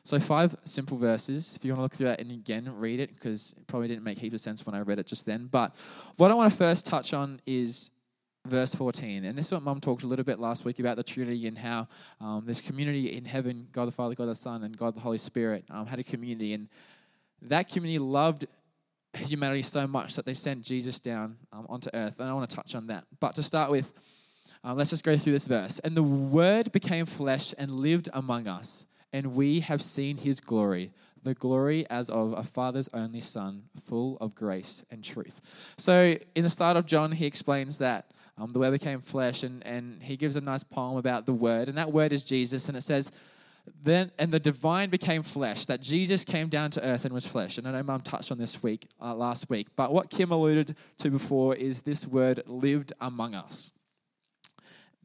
So, 0.03 0.19
five 0.19 0.55
simple 0.63 0.97
verses. 0.97 1.55
If 1.55 1.63
you 1.63 1.71
want 1.71 1.79
to 1.79 1.83
look 1.83 1.93
through 1.93 2.07
that 2.07 2.19
and 2.19 2.31
again 2.31 2.71
read 2.77 2.99
it, 2.99 3.13
because 3.13 3.53
it 3.57 3.67
probably 3.67 3.87
didn't 3.87 4.03
make 4.03 4.17
heaps 4.17 4.35
of 4.35 4.41
sense 4.41 4.65
when 4.65 4.75
I 4.75 4.79
read 4.79 4.99
it 4.99 5.05
just 5.05 5.25
then. 5.25 5.47
But 5.47 5.75
what 6.17 6.31
I 6.31 6.33
want 6.33 6.51
to 6.51 6.57
first 6.57 6.85
touch 6.85 7.13
on 7.13 7.39
is 7.45 7.91
verse 8.45 8.73
14. 8.73 9.25
And 9.25 9.37
this 9.37 9.47
is 9.47 9.51
what 9.51 9.61
Mum 9.61 9.79
talked 9.79 10.03
a 10.03 10.07
little 10.07 10.25
bit 10.25 10.39
last 10.39 10.65
week 10.65 10.79
about 10.79 10.97
the 10.97 11.03
Trinity 11.03 11.47
and 11.47 11.57
how 11.57 11.87
um, 12.19 12.43
this 12.45 12.61
community 12.61 13.15
in 13.15 13.25
heaven, 13.25 13.67
God 13.71 13.85
the 13.85 13.91
Father, 13.91 14.15
God 14.15 14.27
the 14.27 14.35
Son, 14.35 14.63
and 14.63 14.77
God 14.77 14.95
the 14.95 14.99
Holy 15.01 15.17
Spirit, 15.17 15.65
um, 15.69 15.85
had 15.85 15.99
a 15.99 16.03
community. 16.03 16.53
And 16.53 16.67
that 17.43 17.69
community 17.69 17.99
loved 17.99 18.47
humanity 19.13 19.61
so 19.61 19.87
much 19.87 20.15
that 20.15 20.25
they 20.25 20.33
sent 20.33 20.63
Jesus 20.63 20.99
down 20.99 21.37
um, 21.51 21.65
onto 21.69 21.89
earth. 21.93 22.19
And 22.19 22.29
I 22.29 22.33
want 22.33 22.49
to 22.49 22.55
touch 22.55 22.75
on 22.75 22.87
that. 22.87 23.05
But 23.19 23.35
to 23.35 23.43
start 23.43 23.69
with, 23.69 23.91
um, 24.63 24.77
let's 24.77 24.89
just 24.89 25.03
go 25.03 25.17
through 25.17 25.33
this 25.33 25.47
verse. 25.47 25.79
And 25.79 25.95
the 25.95 26.03
Word 26.03 26.71
became 26.71 27.05
flesh 27.05 27.53
and 27.57 27.71
lived 27.71 28.09
among 28.13 28.47
us, 28.47 28.87
and 29.13 29.35
we 29.35 29.59
have 29.61 29.81
seen 29.81 30.17
his 30.17 30.39
glory, 30.39 30.91
the 31.23 31.33
glory 31.33 31.85
as 31.89 32.09
of 32.09 32.33
a 32.33 32.43
father's 32.43 32.89
only 32.93 33.19
son, 33.19 33.63
full 33.85 34.17
of 34.19 34.35
grace 34.35 34.83
and 34.89 35.03
truth. 35.03 35.39
So, 35.77 36.17
in 36.35 36.43
the 36.43 36.49
start 36.49 36.77
of 36.77 36.85
John, 36.85 37.11
he 37.11 37.25
explains 37.25 37.77
that 37.79 38.11
um, 38.37 38.51
the 38.51 38.59
Word 38.59 38.71
became 38.71 39.01
flesh, 39.01 39.43
and, 39.43 39.65
and 39.65 40.01
he 40.01 40.17
gives 40.17 40.35
a 40.35 40.41
nice 40.41 40.63
poem 40.63 40.97
about 40.97 41.25
the 41.25 41.33
Word, 41.33 41.67
and 41.67 41.77
that 41.77 41.91
Word 41.91 42.13
is 42.13 42.23
Jesus, 42.23 42.67
and 42.67 42.77
it 42.77 42.81
says, 42.81 43.11
then 43.83 44.11
and 44.17 44.31
the 44.31 44.39
divine 44.39 44.89
became 44.89 45.21
flesh 45.21 45.65
that 45.65 45.81
jesus 45.81 46.25
came 46.25 46.49
down 46.49 46.71
to 46.71 46.83
earth 46.83 47.05
and 47.05 47.13
was 47.13 47.27
flesh 47.27 47.57
and 47.57 47.67
i 47.67 47.71
know 47.71 47.83
mum 47.83 48.01
touched 48.01 48.31
on 48.31 48.37
this 48.37 48.63
week 48.63 48.87
uh, 49.01 49.13
last 49.13 49.49
week 49.49 49.67
but 49.75 49.93
what 49.93 50.09
kim 50.09 50.31
alluded 50.31 50.75
to 50.97 51.09
before 51.09 51.55
is 51.55 51.83
this 51.83 52.07
word 52.07 52.41
lived 52.47 52.93
among 53.01 53.35
us 53.35 53.71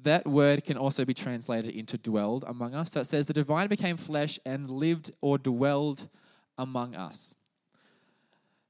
that 0.03 0.27
word 0.27 0.65
can 0.65 0.77
also 0.77 1.05
be 1.05 1.15
translated 1.15 1.75
into 1.75 1.97
dwelled 1.99 2.45
among 2.47 2.75
us 2.75 2.93
so 2.93 3.01
it 3.01 3.07
says 3.07 3.27
the 3.27 3.33
divine 3.33 3.69
became 3.69 3.97
flesh 3.97 4.39
and 4.45 4.71
lived 4.71 5.11
or 5.21 5.39
dwelled 5.39 6.09
among 6.59 6.95
us 6.95 7.35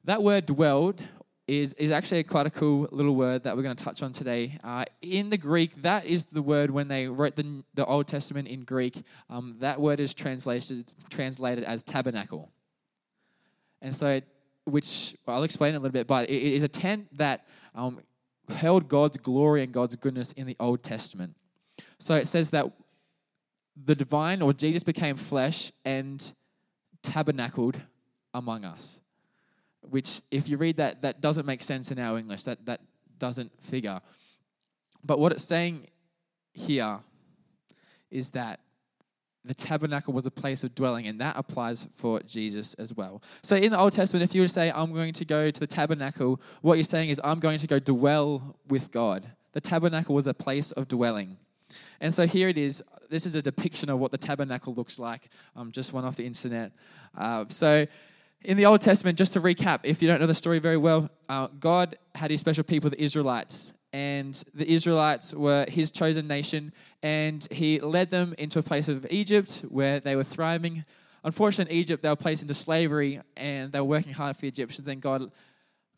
that 0.04 0.22
word 0.22 0.46
dwelled 0.46 1.02
is, 1.46 1.72
is 1.74 1.90
actually 1.90 2.24
quite 2.24 2.46
a 2.46 2.50
cool 2.50 2.88
little 2.90 3.14
word 3.14 3.44
that 3.44 3.56
we're 3.56 3.62
going 3.62 3.76
to 3.76 3.84
touch 3.84 4.02
on 4.02 4.12
today. 4.12 4.58
Uh, 4.64 4.84
in 5.00 5.30
the 5.30 5.38
Greek, 5.38 5.80
that 5.82 6.04
is 6.04 6.24
the 6.24 6.42
word 6.42 6.70
when 6.70 6.88
they 6.88 7.06
wrote 7.06 7.36
the, 7.36 7.62
the 7.74 7.84
Old 7.84 8.08
Testament 8.08 8.48
in 8.48 8.64
Greek, 8.64 9.02
um, 9.30 9.56
that 9.60 9.80
word 9.80 10.00
is 10.00 10.12
translated, 10.12 10.92
translated 11.08 11.64
as 11.64 11.82
tabernacle. 11.82 12.50
And 13.80 13.94
so, 13.94 14.20
which 14.64 15.16
well, 15.26 15.36
I'll 15.36 15.44
explain 15.44 15.74
a 15.74 15.78
little 15.78 15.92
bit, 15.92 16.08
but 16.08 16.28
it, 16.28 16.42
is 16.42 16.64
a 16.64 16.68
tent 16.68 17.06
that 17.18 17.46
um, 17.74 18.00
held 18.48 18.88
God's 18.88 19.16
glory 19.16 19.62
and 19.62 19.72
God's 19.72 19.96
goodness 19.96 20.32
in 20.32 20.46
the 20.46 20.56
Old 20.60 20.82
Testament. 20.82 21.34
So 21.98 22.14
it 22.14 22.26
says 22.26 22.50
that 22.50 22.66
the 23.76 23.94
divine 23.94 24.42
or 24.42 24.52
Jesus 24.52 24.82
became 24.82 25.16
flesh 25.16 25.72
and 25.84 26.32
tabernacled 27.02 27.80
among 28.32 28.64
us 28.64 29.00
which, 29.90 30.20
if 30.30 30.48
you 30.48 30.56
read 30.56 30.76
that, 30.76 31.02
that 31.02 31.20
doesn't 31.20 31.46
make 31.46 31.62
sense 31.62 31.90
in 31.90 31.98
our 31.98 32.18
English. 32.18 32.44
That, 32.44 32.64
that 32.66 32.80
doesn't 33.18 33.52
figure. 33.62 34.00
But 35.04 35.18
what 35.18 35.32
it's 35.32 35.44
saying 35.44 35.86
here 36.52 36.98
is 38.10 38.30
that 38.30 38.60
the 39.48 39.54
tabernacle 39.54 40.12
was 40.12 40.26
a 40.26 40.30
place 40.30 40.64
of 40.64 40.74
dwelling, 40.74 41.06
and 41.06 41.20
that 41.20 41.36
applies 41.36 41.86
for 41.94 42.20
Jesus 42.22 42.74
as 42.74 42.94
well. 42.94 43.22
So, 43.42 43.56
in 43.56 43.70
the 43.70 43.78
Old 43.78 43.92
Testament, 43.92 44.24
if 44.24 44.34
you 44.34 44.40
were 44.42 44.48
to 44.48 44.52
say, 44.52 44.70
I'm 44.70 44.92
going 44.92 45.12
to 45.14 45.24
go 45.24 45.50
to 45.50 45.60
the 45.60 45.66
tabernacle, 45.66 46.40
what 46.62 46.74
you're 46.74 46.84
saying 46.84 47.10
is, 47.10 47.20
I'm 47.22 47.38
going 47.38 47.58
to 47.58 47.66
go 47.66 47.78
dwell 47.78 48.56
with 48.68 48.90
God. 48.90 49.26
The 49.52 49.60
tabernacle 49.60 50.14
was 50.14 50.26
a 50.26 50.34
place 50.34 50.72
of 50.72 50.88
dwelling. 50.88 51.38
And 52.00 52.14
so 52.14 52.26
here 52.26 52.48
it 52.48 52.58
is. 52.58 52.82
This 53.08 53.24
is 53.24 53.34
a 53.34 53.42
depiction 53.42 53.88
of 53.88 53.98
what 53.98 54.10
the 54.10 54.18
tabernacle 54.18 54.74
looks 54.74 54.98
like. 54.98 55.28
Um, 55.54 55.72
just 55.72 55.92
one 55.92 56.04
off 56.04 56.16
the 56.16 56.26
internet. 56.26 56.72
Uh, 57.16 57.44
so 57.48 57.86
in 58.42 58.56
the 58.56 58.66
Old 58.66 58.80
Testament, 58.80 59.16
just 59.16 59.32
to 59.32 59.40
recap, 59.40 59.80
if 59.84 60.02
you 60.02 60.08
don't 60.08 60.20
know 60.20 60.26
the 60.26 60.34
story 60.34 60.58
very 60.58 60.76
well, 60.76 61.10
uh, 61.28 61.48
God 61.58 61.96
had 62.14 62.30
his 62.30 62.40
special 62.40 62.64
people, 62.64 62.90
the 62.90 63.02
Israelites, 63.02 63.72
and 63.92 64.42
the 64.54 64.70
Israelites 64.70 65.32
were 65.32 65.66
his 65.68 65.90
chosen 65.90 66.26
nation, 66.26 66.72
and 67.02 67.46
he 67.50 67.80
led 67.80 68.10
them 68.10 68.34
into 68.38 68.58
a 68.58 68.62
place 68.62 68.88
of 68.88 69.06
Egypt 69.10 69.64
where 69.68 70.00
they 70.00 70.16
were 70.16 70.24
thriving. 70.24 70.84
Unfortunately, 71.24 71.74
in 71.74 71.80
Egypt, 71.80 72.02
they 72.02 72.08
were 72.08 72.16
placed 72.16 72.42
into 72.42 72.54
slavery 72.54 73.20
and 73.36 73.72
they 73.72 73.80
were 73.80 73.86
working 73.86 74.12
hard 74.12 74.36
for 74.36 74.42
the 74.42 74.48
Egyptians, 74.48 74.88
and 74.88 75.00
God 75.00 75.30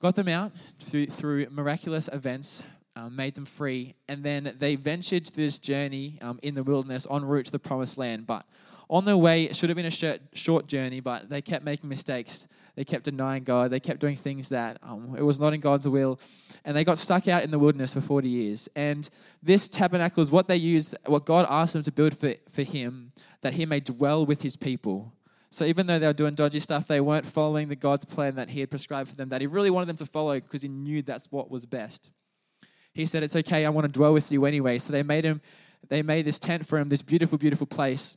got 0.00 0.14
them 0.14 0.28
out 0.28 0.52
through, 0.78 1.06
through 1.06 1.46
miraculous 1.50 2.08
events. 2.12 2.64
Um, 2.96 3.14
made 3.14 3.36
them 3.36 3.44
free, 3.44 3.94
and 4.08 4.24
then 4.24 4.56
they 4.58 4.74
ventured 4.74 5.26
this 5.26 5.60
journey 5.60 6.18
um, 6.20 6.40
in 6.42 6.56
the 6.56 6.64
wilderness 6.64 7.06
en 7.08 7.24
route 7.24 7.46
to 7.46 7.52
the 7.52 7.58
promised 7.60 7.96
land. 7.96 8.26
But 8.26 8.44
on 8.90 9.04
their 9.04 9.16
way, 9.16 9.44
it 9.44 9.54
should 9.54 9.68
have 9.68 9.76
been 9.76 9.86
a 9.86 9.90
short, 9.90 10.20
short 10.32 10.66
journey, 10.66 10.98
but 10.98 11.28
they 11.28 11.40
kept 11.40 11.64
making 11.64 11.88
mistakes. 11.88 12.48
They 12.78 12.84
kept 12.84 13.06
denying 13.06 13.42
God. 13.42 13.72
They 13.72 13.80
kept 13.80 13.98
doing 13.98 14.14
things 14.14 14.50
that 14.50 14.78
um, 14.84 15.16
it 15.18 15.22
was 15.22 15.40
not 15.40 15.52
in 15.52 15.58
God's 15.58 15.88
will. 15.88 16.20
And 16.64 16.76
they 16.76 16.84
got 16.84 16.96
stuck 16.96 17.26
out 17.26 17.42
in 17.42 17.50
the 17.50 17.58
wilderness 17.58 17.94
for 17.94 18.00
40 18.00 18.28
years. 18.28 18.68
And 18.76 19.10
this 19.42 19.68
tabernacle 19.68 20.22
is 20.22 20.30
what 20.30 20.46
they 20.46 20.54
used, 20.54 20.96
what 21.06 21.26
God 21.26 21.44
asked 21.50 21.72
them 21.72 21.82
to 21.82 21.90
build 21.90 22.16
for, 22.16 22.34
for 22.48 22.62
Him, 22.62 23.10
that 23.40 23.54
He 23.54 23.66
may 23.66 23.80
dwell 23.80 24.24
with 24.24 24.42
His 24.42 24.54
people. 24.54 25.12
So 25.50 25.64
even 25.64 25.88
though 25.88 25.98
they 25.98 26.06
were 26.06 26.12
doing 26.12 26.36
dodgy 26.36 26.60
stuff, 26.60 26.86
they 26.86 27.00
weren't 27.00 27.26
following 27.26 27.68
the 27.68 27.74
God's 27.74 28.04
plan 28.04 28.36
that 28.36 28.50
He 28.50 28.60
had 28.60 28.70
prescribed 28.70 29.10
for 29.10 29.16
them, 29.16 29.30
that 29.30 29.40
He 29.40 29.48
really 29.48 29.70
wanted 29.70 29.86
them 29.86 29.96
to 29.96 30.06
follow 30.06 30.38
because 30.38 30.62
He 30.62 30.68
knew 30.68 31.02
that's 31.02 31.32
what 31.32 31.50
was 31.50 31.66
best. 31.66 32.12
He 32.94 33.06
said, 33.06 33.24
It's 33.24 33.34
okay, 33.34 33.66
I 33.66 33.70
want 33.70 33.86
to 33.86 33.92
dwell 33.92 34.12
with 34.12 34.30
you 34.30 34.44
anyway. 34.44 34.78
So 34.78 34.92
they 34.92 35.02
made 35.02 35.24
him, 35.24 35.40
they 35.88 36.02
made 36.02 36.26
this 36.26 36.38
tent 36.38 36.68
for 36.68 36.78
him, 36.78 36.90
this 36.90 37.02
beautiful, 37.02 37.38
beautiful 37.38 37.66
place 37.66 38.16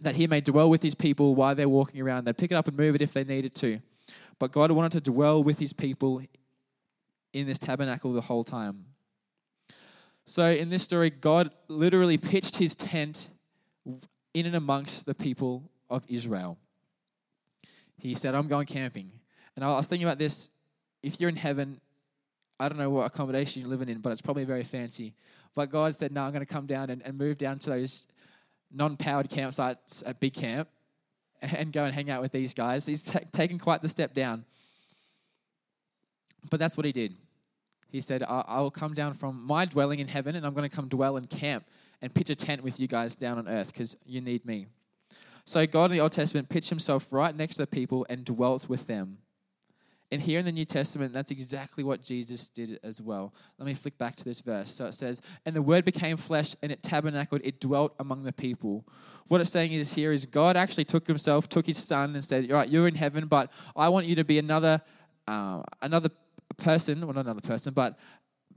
that 0.00 0.16
he 0.16 0.26
may 0.26 0.40
dwell 0.40 0.70
with 0.70 0.82
his 0.82 0.94
people 0.94 1.34
while 1.34 1.54
they're 1.54 1.68
walking 1.68 2.00
around. 2.00 2.24
They'd 2.24 2.36
pick 2.36 2.50
it 2.50 2.54
up 2.54 2.68
and 2.68 2.76
move 2.76 2.94
it 2.94 3.02
if 3.02 3.12
they 3.12 3.24
needed 3.24 3.54
to. 3.56 3.80
But 4.38 4.52
God 4.52 4.70
wanted 4.70 4.92
to 4.92 5.10
dwell 5.10 5.42
with 5.42 5.58
his 5.58 5.72
people 5.72 6.22
in 7.32 7.46
this 7.46 7.58
tabernacle 7.58 8.12
the 8.12 8.22
whole 8.22 8.44
time. 8.44 8.86
So 10.26 10.50
in 10.50 10.70
this 10.70 10.82
story, 10.82 11.10
God 11.10 11.50
literally 11.68 12.16
pitched 12.16 12.56
his 12.56 12.74
tent 12.74 13.28
in 14.32 14.46
and 14.46 14.56
amongst 14.56 15.06
the 15.06 15.14
people 15.14 15.70
of 15.88 16.04
Israel. 16.08 16.56
He 17.98 18.14
said, 18.14 18.34
I'm 18.34 18.48
going 18.48 18.66
camping. 18.66 19.10
And 19.56 19.64
I 19.64 19.68
was 19.68 19.86
thinking 19.86 20.06
about 20.06 20.18
this. 20.18 20.50
If 21.02 21.20
you're 21.20 21.28
in 21.28 21.36
heaven, 21.36 21.80
I 22.58 22.68
don't 22.68 22.78
know 22.78 22.90
what 22.90 23.06
accommodation 23.06 23.62
you're 23.62 23.70
living 23.70 23.88
in, 23.88 23.98
but 23.98 24.12
it's 24.12 24.22
probably 24.22 24.44
very 24.44 24.64
fancy. 24.64 25.14
But 25.54 25.70
God 25.70 25.94
said, 25.94 26.12
No, 26.12 26.22
I'm 26.22 26.32
going 26.32 26.46
to 26.46 26.52
come 26.52 26.66
down 26.66 26.90
and, 26.90 27.02
and 27.04 27.18
move 27.18 27.38
down 27.38 27.58
to 27.60 27.70
those 27.70 28.06
non 28.72 28.96
powered 28.96 29.28
campsites 29.28 30.02
at 30.06 30.20
Big 30.20 30.34
Camp 30.34 30.68
and 31.42 31.72
go 31.72 31.84
and 31.84 31.94
hang 31.94 32.10
out 32.10 32.22
with 32.22 32.32
these 32.32 32.54
guys. 32.54 32.86
He's 32.86 33.02
t- 33.02 33.18
taken 33.32 33.58
quite 33.58 33.82
the 33.82 33.88
step 33.88 34.14
down. 34.14 34.44
But 36.50 36.58
that's 36.58 36.76
what 36.76 36.86
he 36.86 36.92
did. 36.92 37.14
He 37.88 38.00
said, 38.00 38.22
I-, 38.22 38.44
I 38.46 38.60
will 38.60 38.70
come 38.70 38.94
down 38.94 39.14
from 39.14 39.44
my 39.46 39.64
dwelling 39.64 39.98
in 39.98 40.08
heaven 40.08 40.36
and 40.36 40.46
I'm 40.46 40.54
going 40.54 40.68
to 40.68 40.74
come 40.74 40.88
dwell 40.88 41.16
in 41.16 41.24
camp 41.26 41.64
and 42.02 42.14
pitch 42.14 42.30
a 42.30 42.34
tent 42.34 42.62
with 42.62 42.80
you 42.80 42.86
guys 42.86 43.16
down 43.16 43.38
on 43.38 43.48
earth 43.48 43.68
because 43.68 43.96
you 44.06 44.20
need 44.20 44.44
me. 44.46 44.66
So 45.44 45.66
God 45.66 45.86
in 45.86 45.92
the 45.92 46.00
Old 46.00 46.12
Testament 46.12 46.48
pitched 46.48 46.70
himself 46.70 47.08
right 47.10 47.34
next 47.34 47.56
to 47.56 47.62
the 47.62 47.66
people 47.66 48.06
and 48.08 48.24
dwelt 48.24 48.68
with 48.68 48.86
them. 48.86 49.18
And 50.12 50.20
here 50.20 50.40
in 50.40 50.44
the 50.44 50.52
New 50.52 50.64
Testament, 50.64 51.12
that's 51.12 51.30
exactly 51.30 51.84
what 51.84 52.02
Jesus 52.02 52.48
did 52.48 52.80
as 52.82 53.00
well. 53.00 53.32
Let 53.58 53.66
me 53.66 53.74
flick 53.74 53.96
back 53.96 54.16
to 54.16 54.24
this 54.24 54.40
verse. 54.40 54.72
So 54.72 54.86
it 54.86 54.94
says, 54.94 55.20
And 55.46 55.54
the 55.54 55.62
word 55.62 55.84
became 55.84 56.16
flesh 56.16 56.56
and 56.62 56.72
it 56.72 56.82
tabernacled, 56.82 57.42
it 57.44 57.60
dwelt 57.60 57.94
among 58.00 58.24
the 58.24 58.32
people. 58.32 58.84
What 59.28 59.40
it's 59.40 59.50
saying 59.50 59.72
is 59.72 59.94
here 59.94 60.12
is 60.12 60.26
God 60.26 60.56
actually 60.56 60.84
took 60.84 61.06
himself, 61.06 61.48
took 61.48 61.66
his 61.66 61.78
son, 61.78 62.14
and 62.14 62.24
said, 62.24 62.50
All 62.50 62.56
right, 62.56 62.68
you're 62.68 62.88
in 62.88 62.96
heaven, 62.96 63.26
but 63.26 63.52
I 63.76 63.88
want 63.88 64.06
you 64.06 64.16
to 64.16 64.24
be 64.24 64.38
another, 64.38 64.82
uh, 65.28 65.62
another 65.80 66.10
person, 66.56 67.00
well, 67.06 67.14
not 67.14 67.26
another 67.26 67.40
person, 67.40 67.72
but 67.72 67.96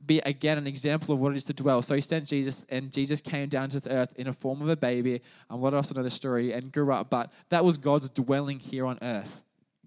be 0.05 0.19
again 0.19 0.57
an 0.57 0.67
example 0.67 1.13
of 1.13 1.19
what 1.19 1.33
it 1.33 1.37
is 1.37 1.45
to 1.45 1.53
dwell. 1.53 1.81
So 1.81 1.95
he 1.95 2.01
sent 2.01 2.25
Jesus, 2.25 2.65
and 2.69 2.91
Jesus 2.91 3.21
came 3.21 3.47
down 3.47 3.69
to 3.69 3.91
earth 3.91 4.13
in 4.15 4.27
a 4.27 4.33
form 4.33 4.61
of 4.61 4.69
a 4.69 4.75
baby. 4.75 5.21
And 5.49 5.61
what 5.61 5.73
else 5.73 5.91
another 5.91 6.09
story? 6.09 6.51
And 6.51 6.71
grew 6.71 6.91
up. 6.91 7.09
But 7.09 7.31
that 7.49 7.63
was 7.63 7.77
God's 7.77 8.09
dwelling 8.09 8.59
here 8.59 8.85
on 8.85 8.97
earth. 9.01 9.43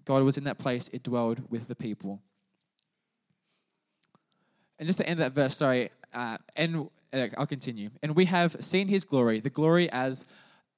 God 0.07 0.23
was 0.23 0.37
in 0.37 0.45
that 0.45 0.57
place, 0.57 0.89
it 0.93 1.03
dwelled 1.03 1.51
with 1.51 1.67
the 1.67 1.75
people. 1.75 2.21
And 4.79 4.87
just 4.87 4.97
to 4.99 5.07
end 5.07 5.19
that 5.19 5.33
verse, 5.33 5.57
sorry, 5.57 5.89
uh, 6.13 6.37
and 6.55 6.89
uh, 7.11 7.27
I'll 7.37 7.45
continue. 7.45 7.89
And 8.01 8.15
we 8.15 8.25
have 8.25 8.55
seen 8.61 8.87
his 8.87 9.03
glory, 9.03 9.41
the 9.41 9.49
glory 9.49 9.91
as 9.91 10.25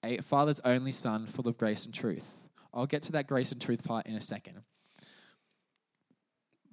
a 0.03 0.17
father's 0.21 0.59
only 0.61 0.91
son, 0.91 1.27
full 1.27 1.47
of 1.47 1.57
grace 1.57 1.85
and 1.85 1.93
truth. 1.93 2.25
I'll 2.73 2.87
get 2.87 3.03
to 3.03 3.11
that 3.11 3.27
grace 3.27 3.51
and 3.51 3.61
truth 3.61 3.83
part 3.83 4.07
in 4.07 4.15
a 4.15 4.21
second. 4.21 4.61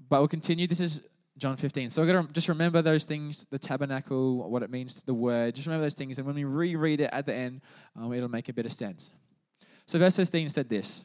But 0.09 0.21
we'll 0.21 0.29
continue. 0.29 0.67
This 0.67 0.81
is 0.81 1.03
John 1.37 1.59
15. 1.59 1.91
So 1.91 2.01
we're 2.01 2.11
going 2.11 2.27
to 2.27 2.33
just 2.33 2.49
remember 2.49 2.81
those 2.81 3.05
things 3.05 3.47
the 3.51 3.59
tabernacle, 3.59 4.49
what 4.49 4.63
it 4.63 4.71
means 4.71 4.95
to 5.01 5.05
the 5.05 5.15
word. 5.15 5.55
Just 5.55 5.67
remember 5.67 5.85
those 5.85 5.95
things. 5.95 6.19
And 6.19 6.27
when 6.27 6.37
we 6.37 6.45
reread 6.45 7.01
it 7.01 7.11
at 7.13 7.27
the 7.27 7.35
end, 7.35 7.61
um, 7.97 8.11
it'll 8.15 8.31
make 8.31 8.49
a 8.49 8.55
bit 8.55 8.65
of 8.65 8.73
sense. 8.73 9.13
So 9.87 9.99
verse 9.99 10.17
15 10.17 10.49
said 10.49 10.71
this 10.71 11.05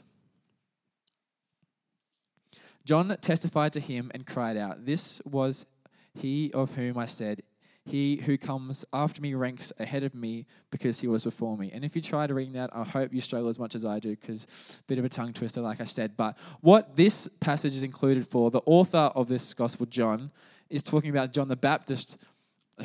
John 2.85 3.15
testified 3.21 3.73
to 3.73 3.79
him 3.79 4.11
and 4.13 4.25
cried 4.25 4.57
out, 4.57 4.85
This 4.85 5.21
was 5.25 5.65
he 6.13 6.51
of 6.53 6.75
whom 6.75 6.97
I 6.97 7.05
said, 7.05 7.43
He 7.85 8.17
who 8.17 8.37
comes 8.37 8.85
after 8.91 9.21
me 9.21 9.33
ranks 9.33 9.71
ahead 9.79 10.03
of 10.03 10.13
me 10.13 10.45
because 10.71 11.01
he 11.01 11.07
was 11.07 11.23
before 11.23 11.57
me. 11.57 11.71
And 11.73 11.85
if 11.85 11.95
you 11.95 12.01
try 12.01 12.27
to 12.27 12.33
read 12.33 12.53
that, 12.53 12.69
I 12.73 12.83
hope 12.83 13.13
you 13.13 13.21
struggle 13.21 13.49
as 13.49 13.59
much 13.59 13.75
as 13.75 13.85
I 13.85 13.99
do 13.99 14.15
because 14.15 14.45
a 14.79 14.83
bit 14.83 14.99
of 14.99 15.05
a 15.05 15.09
tongue 15.09 15.33
twister, 15.33 15.61
like 15.61 15.81
I 15.81 15.85
said. 15.85 16.17
But 16.17 16.37
what 16.61 16.95
this 16.95 17.29
passage 17.39 17.75
is 17.75 17.83
included 17.83 18.27
for, 18.27 18.51
the 18.51 18.61
author 18.65 19.11
of 19.15 19.27
this 19.27 19.53
gospel, 19.53 19.85
John, 19.85 20.31
is 20.69 20.83
talking 20.83 21.09
about 21.09 21.33
John 21.33 21.47
the 21.47 21.55
Baptist 21.55 22.17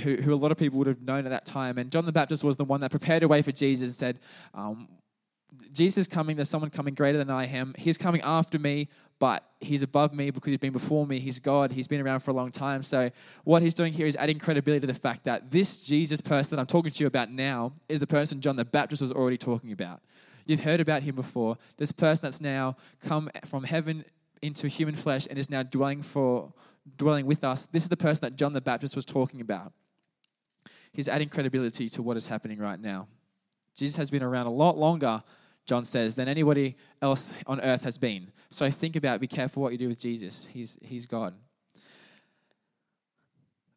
who, 0.00 0.16
who 0.16 0.34
a 0.34 0.36
lot 0.36 0.52
of 0.52 0.58
people 0.58 0.78
would 0.78 0.86
have 0.86 1.02
known 1.02 1.26
at 1.26 1.30
that 1.30 1.46
time. 1.46 1.78
And 1.78 1.90
John 1.90 2.04
the 2.06 2.12
Baptist 2.12 2.44
was 2.44 2.56
the 2.56 2.64
one 2.64 2.80
that 2.80 2.90
prepared 2.90 3.22
a 3.22 3.28
way 3.28 3.42
for 3.42 3.52
Jesus 3.52 3.88
and 3.88 3.94
said, 3.94 4.20
um, 4.54 4.88
Jesus 5.72 6.06
coming, 6.06 6.36
there's 6.36 6.48
someone 6.48 6.70
coming 6.70 6.94
greater 6.94 7.18
than 7.18 7.30
I 7.30 7.46
am. 7.46 7.74
He's 7.78 7.98
coming 7.98 8.20
after 8.22 8.58
me, 8.58 8.88
but 9.18 9.44
he's 9.60 9.82
above 9.82 10.12
me 10.12 10.30
because 10.30 10.50
he's 10.50 10.58
been 10.58 10.72
before 10.72 11.06
me. 11.06 11.18
He's 11.18 11.38
God. 11.38 11.72
He's 11.72 11.88
been 11.88 12.00
around 12.00 12.20
for 12.20 12.30
a 12.30 12.34
long 12.34 12.50
time. 12.50 12.82
So, 12.82 13.10
what 13.44 13.62
he's 13.62 13.74
doing 13.74 13.92
here 13.92 14.06
is 14.06 14.16
adding 14.16 14.38
credibility 14.38 14.80
to 14.80 14.86
the 14.86 14.98
fact 14.98 15.24
that 15.24 15.50
this 15.50 15.80
Jesus 15.80 16.20
person 16.20 16.54
that 16.56 16.60
I'm 16.60 16.66
talking 16.66 16.92
to 16.92 17.00
you 17.00 17.06
about 17.06 17.30
now 17.30 17.72
is 17.88 18.00
the 18.00 18.06
person 18.06 18.40
John 18.40 18.56
the 18.56 18.64
Baptist 18.64 19.02
was 19.02 19.12
already 19.12 19.38
talking 19.38 19.72
about. 19.72 20.02
You've 20.44 20.60
heard 20.60 20.80
about 20.80 21.02
him 21.02 21.14
before. 21.14 21.58
This 21.76 21.92
person 21.92 22.20
that's 22.22 22.40
now 22.40 22.76
come 23.02 23.30
from 23.44 23.64
heaven 23.64 24.04
into 24.42 24.68
human 24.68 24.94
flesh 24.94 25.26
and 25.28 25.38
is 25.38 25.50
now 25.50 25.62
dwelling 25.62 26.02
for 26.02 26.52
dwelling 26.96 27.26
with 27.26 27.42
us. 27.42 27.66
This 27.66 27.82
is 27.82 27.88
the 27.88 27.96
person 27.96 28.20
that 28.22 28.36
John 28.36 28.52
the 28.52 28.60
Baptist 28.60 28.94
was 28.94 29.04
talking 29.04 29.40
about. 29.40 29.72
He's 30.92 31.08
adding 31.08 31.28
credibility 31.28 31.88
to 31.90 32.02
what 32.02 32.16
is 32.16 32.28
happening 32.28 32.58
right 32.58 32.80
now. 32.80 33.08
Jesus 33.74 33.96
has 33.96 34.10
been 34.10 34.22
around 34.22 34.46
a 34.46 34.52
lot 34.52 34.78
longer, 34.78 35.22
John 35.66 35.84
says, 35.84 36.14
than 36.14 36.28
anybody 36.28 36.76
else 37.02 37.34
on 37.46 37.60
earth 37.60 37.84
has 37.84 37.98
been. 37.98 38.30
So 38.50 38.70
think 38.70 38.96
about, 38.96 39.20
be 39.20 39.26
careful 39.26 39.62
what 39.62 39.72
you 39.72 39.78
do 39.78 39.88
with 39.88 40.00
Jesus. 40.00 40.46
He's, 40.46 40.78
he's 40.80 41.06
God. 41.06 41.34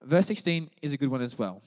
Verse 0.04 0.28
16 0.28 0.70
is 0.82 0.94
a 0.94 0.98
good 0.98 1.10
one 1.10 1.22
as 1.22 1.38
well. 1.38 1.62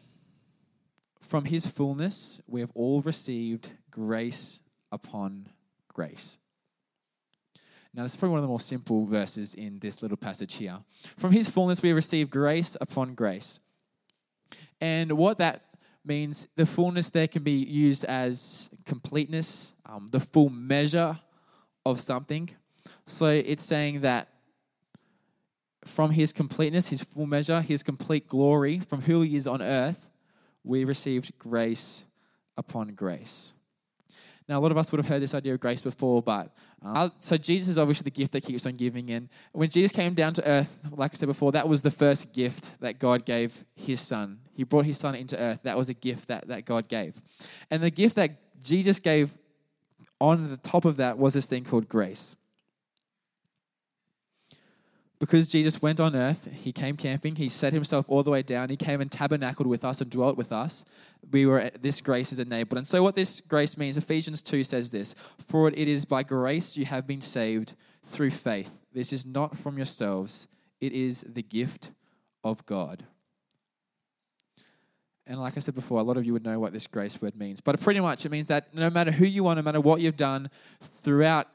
From 1.21 1.45
his 1.45 1.67
fullness, 1.67 2.41
we 2.47 2.61
have 2.61 2.71
all 2.75 3.03
received 3.03 3.71
grace 3.91 4.61
upon 4.91 5.49
grace. 5.89 6.39
Now, 7.95 8.05
this 8.05 8.13
is 8.13 8.17
probably 8.17 8.33
one 8.33 8.39
of 8.39 8.45
the 8.45 8.49
more 8.49 8.61
simple 8.61 9.05
verses 9.05 9.55
in 9.55 9.79
this 9.79 10.03
little 10.03 10.17
passage 10.17 10.55
here. 10.55 10.79
From 11.03 11.33
his 11.33 11.49
fullness, 11.49 11.83
we 11.83 11.93
receive 11.93 12.31
grace 12.31 12.77
upon 12.81 13.15
grace. 13.15 13.61
And 14.81 15.13
what 15.13 15.39
that 15.39 15.65
means, 16.05 16.49
the 16.57 16.67
fullness 16.67 17.11
there 17.11 17.29
can 17.29 17.43
be 17.43 17.53
used 17.53 18.05
as 18.05 18.71
completeness, 18.85 19.75
um, 19.87 20.09
the 20.11 20.21
full 20.21 20.49
measure 20.49 21.19
of 21.85 22.01
something. 22.01 22.51
So 23.07 23.27
it's 23.27 23.65
saying 23.65 24.01
that 24.01 24.29
from 25.85 26.11
his 26.11 26.33
completeness, 26.33 26.89
his 26.89 27.03
full 27.03 27.27
measure, 27.27 27.61
his 27.61 27.83
complete 27.83 28.29
glory, 28.29 28.81
from 28.81 29.03
who 29.03 29.23
he 29.23 29.37
is 29.37 29.47
on 29.47 29.63
earth, 29.63 30.09
we 30.65 30.85
received 30.85 31.37
grace 31.39 32.05
upon 32.57 32.89
grace. 32.95 33.55
Now, 34.49 34.59
a 34.59 34.61
lot 34.61 34.71
of 34.71 34.79
us 34.79 34.93
would 34.93 34.99
have 34.99 35.09
heard 35.09 35.23
this 35.23 35.35
idea 35.35 35.55
of 35.55 35.61
grace 35.61 35.81
before, 35.81 36.23
but 36.23 36.55
uh, 36.85 37.11
so 37.21 37.37
Jesus 37.37 37.69
is 37.69 37.79
obviously 37.79 38.05
the 38.05 38.11
gift 38.11 38.33
that 38.33 38.43
keeps 38.43 38.67
on 38.67 38.75
giving. 38.75 39.11
And 39.11 39.29
when 39.53 39.69
Jesus 39.69 39.93
came 39.93 40.15
down 40.15 40.33
to 40.35 40.49
earth, 40.49 40.81
like 40.91 41.13
I 41.13 41.15
said 41.15 41.27
before, 41.29 41.53
that 41.53 41.69
was 41.69 41.83
the 41.83 41.91
first 41.91 42.33
gift 42.33 42.73
that 42.81 42.99
God 42.99 43.25
gave 43.25 43.65
his 43.75 44.01
son. 44.01 44.39
He 44.53 44.65
brought 44.65 44.85
his 44.85 44.99
son 44.99 45.15
into 45.15 45.39
earth. 45.39 45.61
That 45.63 45.77
was 45.77 45.89
a 45.89 45.95
gift 45.95 46.29
that, 46.29 46.49
that 46.49 46.65
God 46.65 46.89
gave. 46.89 47.21
And 47.71 47.83
the 47.83 47.91
gift 47.91 48.17
that 48.17 48.61
Jesus 48.61 49.01
gave 49.01 49.39
on 50.21 50.51
the 50.51 50.57
top 50.57 50.85
of 50.85 50.97
that 50.97 51.19
was 51.19 51.35
this 51.35 51.47
thing 51.47 51.65
called 51.65 51.89
grace 51.89 52.37
because 55.23 55.47
Jesus 55.47 55.81
went 55.81 56.01
on 56.01 56.17
earth, 56.17 56.49
he 56.53 56.73
came 56.73 56.97
camping, 56.97 57.37
he 57.37 57.49
set 57.49 57.73
himself 57.73 58.07
all 58.09 58.25
the 58.25 58.31
way 58.33 58.43
down, 58.43 58.71
he 58.71 58.77
came 58.77 59.01
and 59.01 59.09
tabernacled 59.09 59.69
with 59.69 59.85
us 59.85 60.01
and 60.01 60.11
dwelt 60.11 60.37
with 60.37 60.51
us. 60.51 60.85
We 61.33 61.47
were 61.47 61.71
this 61.81 62.01
grace 62.01 62.31
is 62.33 62.39
enabled. 62.39 62.79
And 62.79 62.87
so 62.87 63.03
what 63.03 63.15
this 63.15 63.41
grace 63.41 63.77
means, 63.77 63.97
Ephesians 63.97 64.43
2 64.43 64.65
says 64.65 64.91
this, 64.91 65.15
for 65.49 65.69
it 65.69 65.77
is 65.77 66.05
by 66.05 66.23
grace 66.23 66.77
you 66.77 66.85
have 66.85 67.07
been 67.07 67.23
saved 67.23 67.75
through 68.05 68.31
faith. 68.31 68.79
This 68.93 69.13
is 69.13 69.25
not 69.25 69.57
from 69.57 69.77
yourselves, 69.77 70.47
it 70.81 70.93
is 70.93 71.25
the 71.29 71.43
gift 71.43 71.91
of 72.45 72.65
God. 72.67 73.05
And 75.27 75.41
like 75.41 75.57
I 75.57 75.61
said 75.61 75.75
before, 75.75 76.01
a 76.01 76.03
lot 76.03 76.17
of 76.17 76.27
you 76.27 76.33
would 76.33 76.45
know 76.45 76.59
what 76.59 76.73
this 76.73 76.87
grace 76.87 77.23
word 77.23 77.37
means. 77.37 77.61
But 77.61 77.81
pretty 77.81 78.01
much 78.01 78.27
it 78.27 78.31
means 78.31 78.49
that 78.49 78.75
no 78.75 78.91
matter 78.91 79.13
who 79.13 79.25
you 79.25 79.47
are, 79.47 79.55
no 79.55 79.63
matter 79.63 79.81
what 79.81 80.01
you've 80.01 80.17
done 80.17 80.51
throughout 80.81 81.49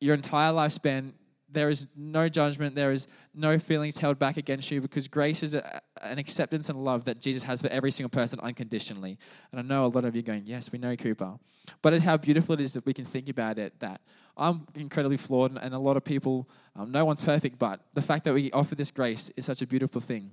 your 0.00 0.14
entire 0.14 0.52
lifespan, 0.52 1.12
there 1.50 1.70
is 1.70 1.86
no 1.96 2.28
judgment. 2.28 2.74
There 2.74 2.92
is 2.92 3.06
no 3.34 3.58
feelings 3.58 3.98
held 3.98 4.18
back 4.18 4.36
against 4.36 4.70
you 4.70 4.80
because 4.80 5.08
grace 5.08 5.42
is 5.42 5.54
a, 5.54 5.80
an 6.02 6.18
acceptance 6.18 6.68
and 6.68 6.82
love 6.82 7.04
that 7.04 7.20
Jesus 7.20 7.42
has 7.44 7.62
for 7.62 7.68
every 7.68 7.90
single 7.90 8.10
person 8.10 8.38
unconditionally. 8.40 9.18
And 9.50 9.58
I 9.58 9.62
know 9.62 9.86
a 9.86 9.88
lot 9.88 10.04
of 10.04 10.14
you 10.14 10.22
going, 10.22 10.42
Yes, 10.44 10.70
we 10.70 10.78
know 10.78 10.94
Cooper. 10.96 11.38
But 11.80 11.94
it's 11.94 12.04
how 12.04 12.16
beautiful 12.16 12.54
it 12.54 12.60
is 12.60 12.74
that 12.74 12.84
we 12.84 12.92
can 12.92 13.04
think 13.04 13.28
about 13.28 13.58
it 13.58 13.78
that 13.80 14.00
I'm 14.36 14.66
incredibly 14.74 15.16
flawed 15.16 15.58
and 15.60 15.74
a 15.74 15.78
lot 15.78 15.96
of 15.96 16.04
people, 16.04 16.48
um, 16.76 16.92
no 16.92 17.04
one's 17.04 17.22
perfect, 17.22 17.58
but 17.58 17.80
the 17.94 18.02
fact 18.02 18.24
that 18.24 18.34
we 18.34 18.50
offer 18.52 18.74
this 18.74 18.90
grace 18.90 19.30
is 19.36 19.44
such 19.44 19.62
a 19.62 19.66
beautiful 19.66 20.00
thing. 20.00 20.32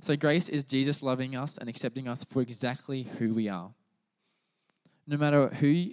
So, 0.00 0.14
grace 0.14 0.48
is 0.48 0.62
Jesus 0.62 1.02
loving 1.02 1.34
us 1.34 1.56
and 1.56 1.68
accepting 1.68 2.06
us 2.06 2.22
for 2.22 2.42
exactly 2.42 3.04
who 3.18 3.32
we 3.32 3.48
are. 3.48 3.70
No 5.06 5.16
matter 5.16 5.48
who 5.48 5.88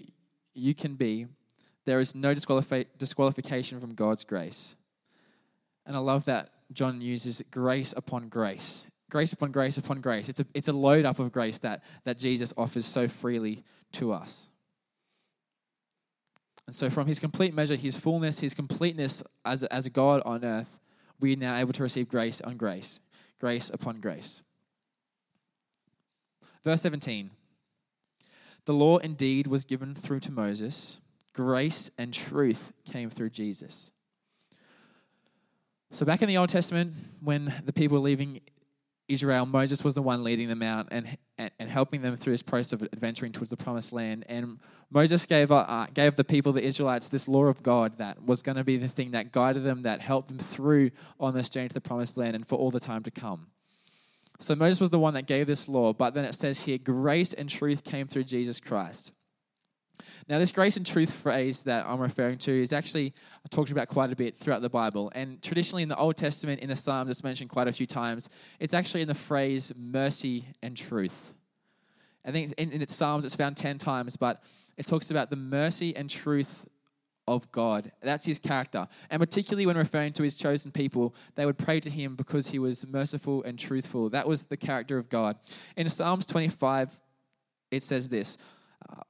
you 0.53 0.75
can 0.75 0.95
be, 0.95 1.27
there 1.87 2.01
is 2.01 2.13
no 2.13 2.33
disqualification 2.33 3.79
from 3.79 3.93
God's 3.95 4.25
grace. 4.25 4.75
And 5.85 5.95
I 5.95 5.99
love 5.99 6.25
that 6.25 6.49
John 6.73 6.99
uses 6.99 7.41
grace 7.49 7.93
upon 7.95 8.27
grace. 8.27 8.85
Grace 9.09 9.31
upon 9.31 9.53
grace 9.53 9.77
upon 9.77 10.01
grace. 10.01 10.27
It's 10.27 10.41
a, 10.41 10.45
it's 10.53 10.67
a 10.67 10.73
load 10.73 11.05
up 11.05 11.17
of 11.19 11.31
grace 11.31 11.59
that, 11.59 11.85
that 12.03 12.17
Jesus 12.17 12.53
offers 12.57 12.85
so 12.85 13.07
freely 13.07 13.63
to 13.93 14.11
us. 14.11 14.49
And 16.65 16.75
so, 16.75 16.89
from 16.89 17.07
his 17.07 17.19
complete 17.19 17.53
measure, 17.53 17.77
his 17.77 17.95
fullness, 17.95 18.41
his 18.41 18.53
completeness 18.53 19.23
as, 19.45 19.63
as 19.63 19.85
a 19.85 19.89
God 19.89 20.21
on 20.25 20.43
earth, 20.43 20.79
we 21.21 21.35
are 21.35 21.37
now 21.37 21.55
able 21.55 21.71
to 21.71 21.83
receive 21.83 22.09
grace 22.09 22.41
on 22.41 22.57
grace, 22.57 22.99
grace 23.39 23.71
upon 23.73 24.01
grace. 24.01 24.43
Verse 26.65 26.81
17 26.81 27.31
The 28.65 28.73
law 28.73 28.97
indeed 28.97 29.47
was 29.47 29.63
given 29.63 29.95
through 29.95 30.19
to 30.19 30.33
Moses 30.33 30.99
grace 31.37 31.91
and 31.99 32.11
truth 32.11 32.73
came 32.83 33.11
through 33.11 33.29
Jesus. 33.29 33.91
So, 35.91 36.03
back 36.03 36.23
in 36.23 36.27
the 36.27 36.35
Old 36.37 36.49
Testament, 36.49 36.95
when 37.21 37.53
the 37.63 37.71
people 37.71 37.99
were 37.99 38.03
leaving 38.03 38.41
Israel, 39.07 39.45
Moses 39.45 39.83
was 39.83 39.93
the 39.93 40.01
one 40.01 40.23
leading 40.23 40.47
them 40.47 40.63
out 40.63 40.87
and, 40.89 41.15
and, 41.37 41.51
and 41.59 41.69
helping 41.69 42.01
them 42.01 42.15
through 42.15 42.33
this 42.33 42.41
process 42.41 42.73
of 42.73 42.81
adventuring 42.91 43.33
towards 43.33 43.51
the 43.51 43.55
promised 43.55 43.93
land. 43.93 44.25
And 44.27 44.57
Moses 44.89 45.27
gave, 45.27 45.51
uh, 45.51 45.85
gave 45.93 46.15
the 46.15 46.23
people, 46.23 46.53
the 46.53 46.63
Israelites, 46.63 47.07
this 47.07 47.27
law 47.27 47.45
of 47.45 47.61
God 47.61 47.99
that 47.99 48.23
was 48.23 48.41
going 48.41 48.57
to 48.57 48.63
be 48.63 48.77
the 48.77 48.87
thing 48.87 49.11
that 49.11 49.31
guided 49.31 49.63
them, 49.63 49.83
that 49.83 50.01
helped 50.01 50.29
them 50.29 50.39
through 50.39 50.89
on 51.19 51.35
this 51.35 51.49
journey 51.49 51.67
to 51.67 51.73
the 51.75 51.81
promised 51.81 52.17
land 52.17 52.35
and 52.35 52.47
for 52.47 52.55
all 52.55 52.71
the 52.71 52.79
time 52.79 53.03
to 53.03 53.11
come. 53.11 53.47
So 54.39 54.55
Moses 54.55 54.81
was 54.81 54.89
the 54.89 54.99
one 54.99 55.13
that 55.13 55.27
gave 55.27 55.45
this 55.45 55.69
law, 55.69 55.93
but 55.93 56.15
then 56.15 56.25
it 56.25 56.33
says 56.33 56.61
here, 56.61 56.79
grace 56.79 57.31
and 57.31 57.47
truth 57.47 57.83
came 57.83 58.07
through 58.07 58.23
Jesus 58.23 58.59
Christ. 58.59 59.13
Now, 60.29 60.39
this 60.39 60.51
grace 60.51 60.77
and 60.77 60.85
truth 60.85 61.11
phrase 61.11 61.63
that 61.63 61.85
I'm 61.85 61.99
referring 61.99 62.37
to 62.39 62.51
is 62.51 62.73
actually 62.73 63.13
talked 63.49 63.71
about 63.71 63.87
quite 63.87 64.11
a 64.11 64.15
bit 64.15 64.35
throughout 64.35 64.61
the 64.61 64.69
Bible. 64.69 65.11
And 65.15 65.41
traditionally 65.41 65.83
in 65.83 65.89
the 65.89 65.97
Old 65.97 66.17
Testament, 66.17 66.61
in 66.61 66.69
the 66.69 66.75
Psalms, 66.75 67.09
it's 67.09 67.23
mentioned 67.23 67.49
quite 67.49 67.67
a 67.67 67.71
few 67.71 67.87
times. 67.87 68.29
It's 68.59 68.73
actually 68.73 69.01
in 69.01 69.07
the 69.07 69.15
phrase 69.15 69.71
mercy 69.75 70.45
and 70.61 70.75
truth. 70.75 71.33
I 72.25 72.31
think 72.31 72.53
in, 72.57 72.71
in 72.71 72.79
the 72.79 72.91
Psalms 72.91 73.25
it's 73.25 73.35
found 73.35 73.55
10 73.57 73.77
times, 73.77 74.17
but 74.17 74.43
it 74.77 74.85
talks 74.85 75.11
about 75.11 75.29
the 75.29 75.35
mercy 75.37 75.95
and 75.95 76.09
truth 76.09 76.65
of 77.27 77.51
God. 77.51 77.91
That's 78.01 78.25
his 78.25 78.39
character. 78.39 78.87
And 79.09 79.19
particularly 79.19 79.65
when 79.65 79.77
referring 79.77 80.13
to 80.13 80.23
his 80.23 80.35
chosen 80.35 80.71
people, 80.71 81.13
they 81.35 81.45
would 81.45 81.57
pray 81.57 81.79
to 81.81 81.89
him 81.89 82.15
because 82.15 82.49
he 82.49 82.59
was 82.59 82.87
merciful 82.87 83.43
and 83.43 83.59
truthful. 83.59 84.09
That 84.09 84.27
was 84.27 84.45
the 84.45 84.57
character 84.57 84.97
of 84.97 85.09
God. 85.09 85.37
In 85.75 85.87
Psalms 85.89 86.25
25, 86.25 87.01
it 87.71 87.83
says 87.83 88.09
this 88.09 88.37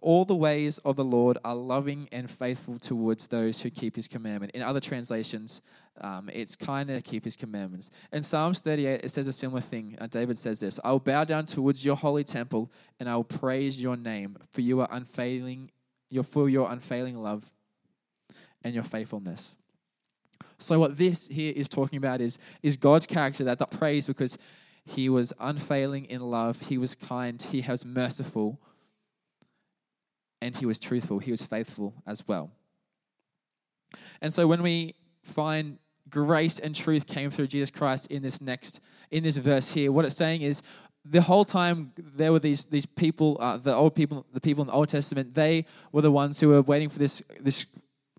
all 0.02 0.26
the 0.26 0.36
ways 0.36 0.78
of 0.80 0.96
the 0.96 1.04
Lord 1.04 1.38
are 1.44 1.56
loving 1.56 2.08
and 2.12 2.30
faithful 2.30 2.80
towards 2.80 3.28
those 3.28 3.62
who 3.62 3.70
keep 3.70 3.96
his 3.96 4.08
commandment. 4.08 4.54
In 4.54 4.62
other 4.62 4.80
translations, 4.80 5.62
um, 6.00 6.30
it's 6.32 6.56
kind 6.56 6.88
to 6.90 7.02
keep 7.02 7.26
his 7.26 7.36
commandments. 7.36 7.90
In 8.12 8.24
Psalms 8.24 8.62
38, 8.62 9.02
it 9.04 9.12
says 9.12 9.28
a 9.28 9.34
similar 9.34 9.62
thing. 9.62 9.98
Uh, 10.00 10.08
David 10.08 10.38
says 10.38 10.60
this 10.60 10.80
I 10.84 10.92
will 10.92 11.00
bow 11.00 11.24
down 11.24 11.46
towards 11.46 11.84
your 11.84 11.96
holy 11.96 12.24
temple 12.24 12.72
and 13.00 13.10
I 13.10 13.16
will 13.16 13.24
praise 13.24 13.82
your 13.82 13.98
name, 13.98 14.38
for 14.50 14.62
you 14.62 14.82
are 14.82 14.88
unfailing, 14.92 15.72
you're 16.10 16.24
for 16.24 16.48
your 16.48 16.72
unfailing 16.72 17.18
love 17.18 17.52
and 18.64 18.74
your 18.74 18.84
faithfulness. 18.84 19.56
So, 20.60 20.80
what 20.80 20.98
this 20.98 21.28
here 21.28 21.54
is 21.56 21.68
talking 21.68 21.98
about 21.98 22.22
is, 22.22 22.40
is 22.64 22.78
God's 22.78 23.06
character 23.06 23.44
that, 23.44 23.60
that 23.60 23.72
praise 23.72 24.08
because 24.08 24.38
he 24.86 25.10
was 25.10 25.34
unfailing 25.40 26.06
in 26.06 26.22
love, 26.22 26.62
he 26.62 26.78
was 26.78 26.96
kind, 26.96 27.42
he 27.42 27.62
was 27.68 27.86
merciful 27.86 28.60
and 30.42 30.56
he 30.56 30.66
was 30.66 30.80
truthful, 30.80 31.20
he 31.20 31.32
was 31.32 31.44
faithful 31.44 31.94
as 32.06 32.28
well. 32.28 32.52
And 34.22 34.34
so 34.34 34.48
when 34.48 34.62
we 34.62 34.96
find 35.24 35.80
grace 36.10 36.60
and 36.60 36.76
truth 36.76 37.06
came 37.06 37.30
through 37.30 37.48
Jesus 37.48 37.70
Christ 37.70 38.08
in 38.08 38.22
this 38.22 38.42
next 38.42 38.80
in 39.12 39.24
this 39.24 39.38
verse 39.38 39.74
here, 39.74 39.92
what 39.92 40.06
it's 40.06 40.16
saying 40.16 40.42
is 40.42 40.62
the 41.10 41.22
whole 41.22 41.46
time 41.46 41.94
there 41.98 42.32
were 42.32 42.40
these 42.40 42.66
these 42.66 42.86
people, 42.86 43.38
uh, 43.40 43.58
the 43.58 43.74
old 43.74 43.96
people, 43.96 44.26
the 44.34 44.42
people 44.42 44.64
in 44.64 44.68
the 44.68 44.74
Old 44.74 44.90
Testament, 44.90 45.34
they 45.34 45.66
were 45.92 46.02
the 46.02 46.12
ones 46.12 46.40
who 46.40 46.50
were 46.50 46.62
waiting 46.62 46.90
for 46.90 47.00
this 47.00 47.22
this 47.40 47.66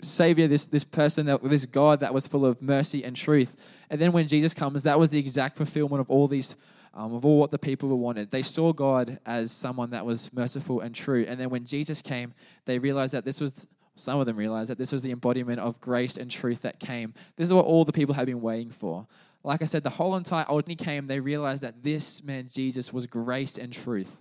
savior, 0.01 0.47
this 0.47 0.67
this 0.67 0.85
person, 0.85 1.27
that, 1.27 1.43
this 1.43 1.67
God 1.67 2.01
that 2.01 2.15
was 2.15 2.27
full 2.27 2.47
of 2.47 2.63
mercy 2.63 3.05
and 3.05 3.15
truth. 3.15 3.69
And 3.91 4.01
then 4.01 4.13
when 4.13 4.27
Jesus 4.27 4.55
comes, 4.55 4.83
that 4.85 4.99
was 4.99 5.11
the 5.11 5.19
exact 5.19 5.57
fulfillment 5.57 6.01
of 6.01 6.11
all 6.11 6.29
these 6.29 6.57
um, 6.99 7.15
of 7.15 7.25
all 7.25 7.39
what 7.39 7.53
the 7.53 7.59
people 7.61 7.97
wanted. 7.97 8.33
They 8.33 8.43
saw 8.43 8.73
God 8.73 9.21
as 9.25 9.53
someone 9.53 9.91
that 9.91 10.05
was 10.05 10.33
merciful 10.33 10.81
and 10.81 10.93
true. 10.93 11.25
And 11.29 11.39
then 11.39 11.49
when 11.49 11.65
Jesus 11.65 12.03
came, 12.03 12.35
they 12.65 12.81
realized 12.81 13.15
that 13.15 13.25
this 13.25 13.41
was, 13.41 13.69
some 13.95 14.19
of 14.19 14.27
them 14.27 14.37
realized 14.37 14.69
that 14.69 14.79
this 14.79 14.91
was 14.91 15.05
the 15.05 15.13
embodiment 15.13 15.61
of 15.61 15.81
grace 15.81 16.17
and 16.17 16.29
truth 16.29 16.63
that 16.63 16.81
came. 16.81 17.15
This 17.37 17.47
is 17.47 17.55
what 17.55 17.67
all 17.67 17.85
the 17.85 17.93
people 17.93 18.17
had 18.17 18.27
been 18.27 18.41
waiting 18.41 18.71
for. 18.71 19.07
Like 19.45 19.63
I 19.63 19.67
said, 19.67 19.85
the 19.85 19.91
whole 19.91 20.17
entire 20.17 20.45
old 20.49 20.67
came, 20.77 21.07
they 21.07 21.21
realized 21.21 21.63
that 21.63 21.85
this 21.85 22.25
man, 22.25 22.49
Jesus, 22.53 22.93
was 22.93 23.07
grace 23.07 23.57
and 23.57 23.73
truth. 23.73 24.21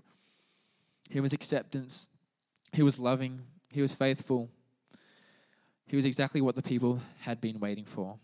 He 1.10 1.20
was 1.20 1.34
acceptance, 1.34 2.10
he 2.74 2.84
was 2.84 3.00
loving, 3.00 3.42
he 3.72 3.82
was 3.82 3.96
faithful. 3.96 4.52
He 5.88 5.96
was 5.96 6.06
exactly 6.06 6.42
what 6.42 6.56
the 6.56 6.62
people 6.62 7.02
had 7.22 7.40
been 7.40 7.60
waiting 7.60 7.86
for. 7.86 8.20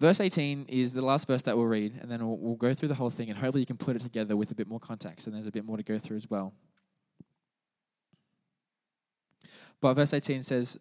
Verse 0.00 0.18
18 0.18 0.64
is 0.68 0.94
the 0.94 1.04
last 1.04 1.26
verse 1.26 1.42
that 1.42 1.58
we'll 1.58 1.66
read, 1.66 1.98
and 2.00 2.10
then 2.10 2.26
we'll, 2.26 2.38
we'll, 2.38 2.54
go 2.56 2.72
through 2.72 2.88
the 2.88 2.94
whole 2.94 3.10
thing, 3.10 3.28
and 3.28 3.38
hopefully 3.38 3.60
you 3.60 3.66
can 3.66 3.76
put 3.76 3.96
it 3.96 4.02
together 4.02 4.34
with 4.34 4.50
a 4.50 4.54
bit 4.54 4.66
more 4.66 4.80
context, 4.80 5.26
and 5.26 5.36
there's 5.36 5.46
a 5.46 5.52
bit 5.52 5.66
more 5.66 5.76
to 5.76 5.82
go 5.82 5.98
through 5.98 6.16
as 6.16 6.28
well. 6.30 6.54
But 9.82 9.94
verse 9.94 10.14
18 10.14 10.42
says, 10.42 10.80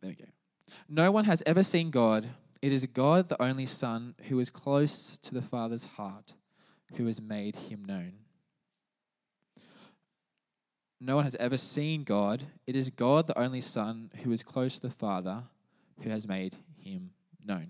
There 0.00 0.08
we 0.08 0.14
go. 0.14 0.24
No 0.88 1.12
one 1.12 1.26
has 1.26 1.42
ever 1.44 1.62
seen 1.62 1.90
God. 1.90 2.30
It 2.62 2.72
is 2.72 2.86
God, 2.86 3.28
the 3.28 3.40
only 3.42 3.66
Son, 3.66 4.14
who 4.28 4.40
is 4.40 4.48
close 4.48 5.18
to 5.18 5.34
the 5.34 5.42
Father's 5.42 5.84
heart, 5.84 6.32
who 6.96 7.04
has 7.04 7.20
made 7.20 7.54
him 7.54 7.84
known. 7.84 8.14
No 10.98 11.16
one 11.16 11.24
has 11.24 11.36
ever 11.36 11.58
seen 11.58 12.04
God. 12.04 12.44
It 12.66 12.76
is 12.76 12.88
God, 12.88 13.26
the 13.26 13.38
only 13.38 13.60
Son, 13.60 14.10
who 14.22 14.32
is 14.32 14.42
close 14.42 14.78
to 14.78 14.88
the 14.88 14.94
Father, 14.94 15.42
who 16.00 16.08
has 16.08 16.26
made 16.26 16.56
him 16.78 17.10
known. 17.46 17.68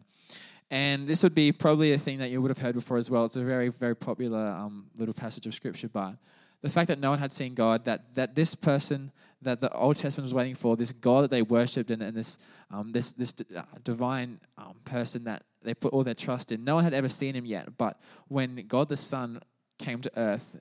And 0.70 1.06
this 1.06 1.22
would 1.22 1.34
be 1.34 1.52
probably 1.52 1.92
a 1.92 1.98
thing 1.98 2.18
that 2.18 2.30
you 2.30 2.40
would 2.42 2.50
have 2.50 2.58
heard 2.58 2.74
before 2.74 2.96
as 2.96 3.10
well. 3.10 3.24
It's 3.24 3.36
a 3.36 3.44
very, 3.44 3.68
very 3.68 3.94
popular 3.94 4.48
um, 4.48 4.86
little 4.98 5.14
passage 5.14 5.46
of 5.46 5.54
scripture, 5.54 5.88
but 5.88 6.16
the 6.62 6.70
fact 6.70 6.88
that 6.88 6.98
no 6.98 7.10
one 7.10 7.18
had 7.18 7.32
seen 7.32 7.54
God, 7.54 7.84
that, 7.84 8.14
that 8.14 8.34
this 8.34 8.54
person 8.54 9.12
that 9.42 9.60
the 9.60 9.70
Old 9.72 9.96
Testament 9.96 10.24
was 10.24 10.32
waiting 10.32 10.54
for, 10.54 10.76
this 10.76 10.92
God 10.92 11.24
that 11.24 11.30
they 11.30 11.42
worshipped 11.42 11.90
and, 11.90 12.02
and 12.02 12.16
this, 12.16 12.38
um, 12.70 12.92
this, 12.92 13.12
this 13.12 13.34
d- 13.34 13.44
uh, 13.54 13.62
divine 13.82 14.40
um, 14.56 14.76
person 14.86 15.24
that 15.24 15.42
they 15.62 15.74
put 15.74 15.92
all 15.92 16.02
their 16.02 16.14
trust 16.14 16.50
in, 16.50 16.64
no 16.64 16.76
one 16.76 16.84
had 16.84 16.94
ever 16.94 17.08
seen 17.08 17.34
him 17.34 17.44
yet. 17.44 17.76
But 17.76 18.00
when 18.28 18.64
God 18.66 18.88
the 18.88 18.96
Son 18.96 19.40
came 19.78 20.00
to 20.00 20.10
earth, 20.16 20.58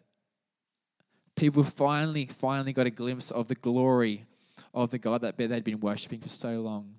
people 1.35 1.63
finally, 1.63 2.25
finally 2.25 2.73
got 2.73 2.85
a 2.85 2.91
glimpse 2.91 3.31
of 3.31 3.47
the 3.47 3.55
glory 3.55 4.25
of 4.73 4.91
the 4.91 4.97
God 4.97 5.21
that 5.21 5.37
they'd 5.37 5.63
been 5.63 5.79
worshipping 5.79 6.19
for 6.19 6.29
so 6.29 6.59
long. 6.59 6.95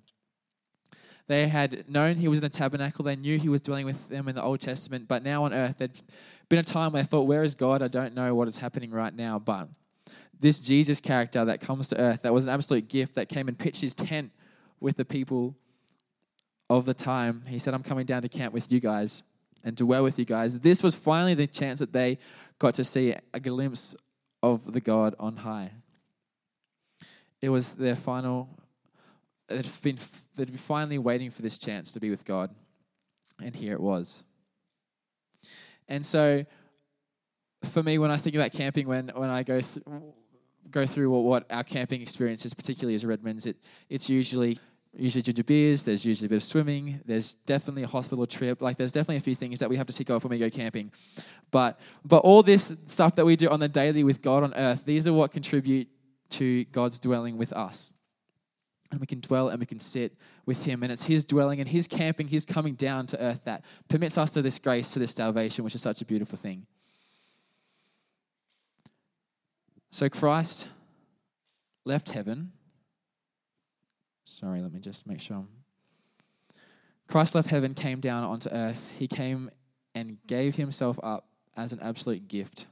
They 1.27 1.47
had 1.47 1.89
known 1.89 2.17
he 2.17 2.27
was 2.27 2.39
in 2.39 2.43
the 2.43 2.49
tabernacle. 2.49 3.03
They 3.03 3.15
knew 3.15 3.39
he 3.39 3.49
was 3.49 3.61
dwelling 3.61 3.85
with 3.85 4.09
them 4.09 4.27
in 4.27 4.35
the 4.35 4.43
Old 4.43 4.59
Testament. 4.59 5.07
But 5.07 5.23
now 5.23 5.43
on 5.43 5.53
earth, 5.53 5.79
there'd 5.79 5.99
been 6.49 6.59
a 6.59 6.63
time 6.63 6.93
where 6.93 7.01
they 7.01 7.07
thought, 7.07 7.23
Where 7.23 7.43
is 7.43 7.55
God? 7.55 7.81
I 7.81 7.87
don't 7.87 8.13
know 8.13 8.35
what 8.35 8.47
is 8.47 8.59
happening 8.59 8.91
right 8.91 9.13
now. 9.13 9.39
But 9.39 9.69
this 10.39 10.59
Jesus 10.59 11.01
character 11.01 11.43
that 11.45 11.61
comes 11.61 11.87
to 11.87 11.99
earth, 11.99 12.21
that 12.21 12.33
was 12.33 12.45
an 12.45 12.53
absolute 12.53 12.87
gift, 12.87 13.15
that 13.15 13.29
came 13.29 13.47
and 13.47 13.57
pitched 13.57 13.81
his 13.81 13.95
tent 13.95 14.31
with 14.79 14.97
the 14.97 15.05
people 15.05 15.55
of 16.69 16.85
the 16.85 16.93
time, 16.93 17.43
he 17.47 17.59
said, 17.59 17.73
I'm 17.73 17.83
coming 17.83 18.05
down 18.05 18.21
to 18.23 18.29
camp 18.29 18.53
with 18.53 18.71
you 18.71 18.79
guys 18.79 19.23
and 19.63 19.75
dwell 19.75 20.03
with 20.03 20.19
you 20.19 20.25
guys. 20.25 20.59
This 20.59 20.83
was 20.83 20.95
finally 20.95 21.33
the 21.33 21.47
chance 21.47 21.79
that 21.79 21.93
they 21.93 22.17
got 22.59 22.73
to 22.75 22.83
see 22.83 23.15
a 23.33 23.39
glimpse 23.39 23.95
of 24.43 24.73
the 24.73 24.81
God 24.81 25.15
on 25.19 25.37
high. 25.37 25.71
It 27.41 27.49
was 27.49 27.73
their 27.73 27.95
final 27.95 28.49
they'd 29.47 29.67
been, 29.81 29.97
they'd 30.35 30.47
been 30.47 30.57
finally 30.57 30.97
waiting 30.97 31.31
for 31.31 31.41
this 31.41 31.57
chance 31.57 31.91
to 31.93 31.99
be 31.99 32.09
with 32.09 32.25
God. 32.25 32.49
And 33.41 33.55
here 33.55 33.73
it 33.73 33.81
was. 33.81 34.23
And 35.87 36.05
so, 36.05 36.45
for 37.63 37.83
me, 37.83 37.97
when 37.97 38.11
I 38.11 38.17
think 38.17 38.35
about 38.35 38.51
camping, 38.51 38.87
when, 38.87 39.11
when 39.13 39.29
I 39.29 39.43
go, 39.43 39.61
th- 39.61 39.85
go 40.69 40.85
through 40.85 41.09
what, 41.09 41.23
what 41.23 41.45
our 41.49 41.63
camping 41.63 42.01
experience 42.01 42.45
is, 42.45 42.53
particularly 42.53 42.95
as 42.95 43.03
Redmans, 43.03 43.45
it, 43.45 43.57
it's 43.89 44.09
usually 44.09 44.57
usually 44.97 45.21
ginger 45.21 45.43
beers, 45.43 45.83
there's 45.83 46.05
usually 46.05 46.27
a 46.27 46.29
bit 46.29 46.37
of 46.37 46.43
swimming, 46.43 47.01
there's 47.05 47.33
definitely 47.33 47.83
a 47.83 47.87
hospital 47.87 48.25
trip. 48.25 48.61
Like 48.61 48.77
there's 48.77 48.93
definitely 48.93 49.17
a 49.17 49.21
few 49.21 49.35
things 49.35 49.59
that 49.59 49.69
we 49.69 49.75
have 49.75 49.87
to 49.87 49.93
tick 49.93 50.09
off 50.09 50.23
when 50.23 50.31
we 50.31 50.39
go 50.39 50.49
camping. 50.49 50.89
But 51.51 51.79
but 52.05 52.19
all 52.19 52.43
this 52.43 52.73
stuff 52.85 53.15
that 53.15 53.25
we 53.25 53.35
do 53.35 53.49
on 53.49 53.59
the 53.59 53.67
daily 53.67 54.05
with 54.05 54.21
God 54.21 54.43
on 54.43 54.53
earth, 54.53 54.85
these 54.85 55.05
are 55.05 55.11
what 55.11 55.33
contribute 55.33 55.89
to 56.29 56.63
God's 56.65 56.97
dwelling 56.99 57.37
with 57.37 57.51
us 57.51 57.93
and 58.91 58.99
we 58.99 59.07
can 59.07 59.19
dwell 59.19 59.49
and 59.49 59.59
we 59.59 59.65
can 59.65 59.79
sit 59.79 60.13
with 60.45 60.65
him. 60.65 60.83
And 60.83 60.91
it's 60.91 61.05
his 61.05 61.25
dwelling 61.25 61.59
and 61.59 61.69
his 61.69 61.87
camping 61.87 62.27
his 62.27 62.45
coming 62.45 62.75
down 62.75 63.07
to 63.07 63.21
earth 63.21 63.43
that 63.45 63.63
permits 63.89 64.17
us 64.17 64.31
to 64.33 64.41
this 64.41 64.59
grace 64.59 64.91
to 64.91 64.99
this 64.99 65.13
salvation 65.13 65.63
which 65.63 65.75
is 65.75 65.81
such 65.81 66.01
a 66.01 66.05
beautiful 66.05 66.37
thing. 66.37 66.65
So 69.91 70.09
christ 70.09 70.69
left 71.85 72.11
heaven. 72.11 72.51
Sorry 74.23 74.61
let 74.61 74.73
me 74.73 74.79
just 74.79 75.07
make 75.07 75.19
sure 75.19 75.45
christ 77.07 77.35
left 77.35 77.49
heaven 77.49 77.73
came 77.73 77.99
down 77.99 78.23
onto 78.23 78.49
earth. 78.49 78.93
He 78.97 79.07
came 79.07 79.49
and 79.93 80.17
gave 80.27 80.55
himself 80.55 80.99
up 81.01 81.27
as 81.55 81.71
an 81.71 81.79
absolute 81.81 82.27
gift 82.27 82.67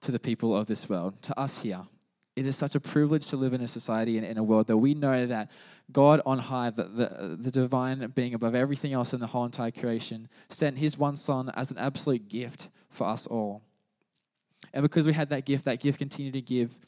to 0.00 0.12
the 0.12 0.20
people 0.20 0.56
of 0.56 0.66
this 0.66 0.88
world 0.88 1.20
to 1.22 1.38
us 1.38 1.62
here 1.62 1.86
it 2.36 2.46
is 2.46 2.56
such 2.56 2.74
a 2.74 2.80
privilege 2.80 3.26
to 3.28 3.36
live 3.36 3.52
in 3.52 3.60
a 3.60 3.68
society 3.68 4.16
and 4.16 4.26
in 4.26 4.38
a 4.38 4.42
world 4.42 4.68
that 4.68 4.76
we 4.76 4.94
know 4.94 5.26
that 5.26 5.50
God 5.92 6.22
on 6.24 6.38
high, 6.38 6.70
the, 6.70 6.84
the, 6.84 7.36
the 7.38 7.50
divine 7.50 8.06
being 8.14 8.34
above 8.34 8.54
everything 8.54 8.92
else 8.92 9.12
in 9.12 9.20
the 9.20 9.26
whole 9.26 9.44
entire 9.44 9.70
creation, 9.70 10.28
sent 10.48 10.78
his 10.78 10.96
one 10.96 11.16
son 11.16 11.50
as 11.54 11.70
an 11.70 11.78
absolute 11.78 12.28
gift 12.28 12.68
for 12.88 13.08
us 13.08 13.26
all. 13.26 13.62
And 14.72 14.82
because 14.82 15.06
we 15.06 15.12
had 15.12 15.30
that 15.30 15.44
gift, 15.44 15.64
that 15.64 15.80
gift 15.80 15.98
continued 15.98 16.34
to 16.34 16.40
give 16.40 16.78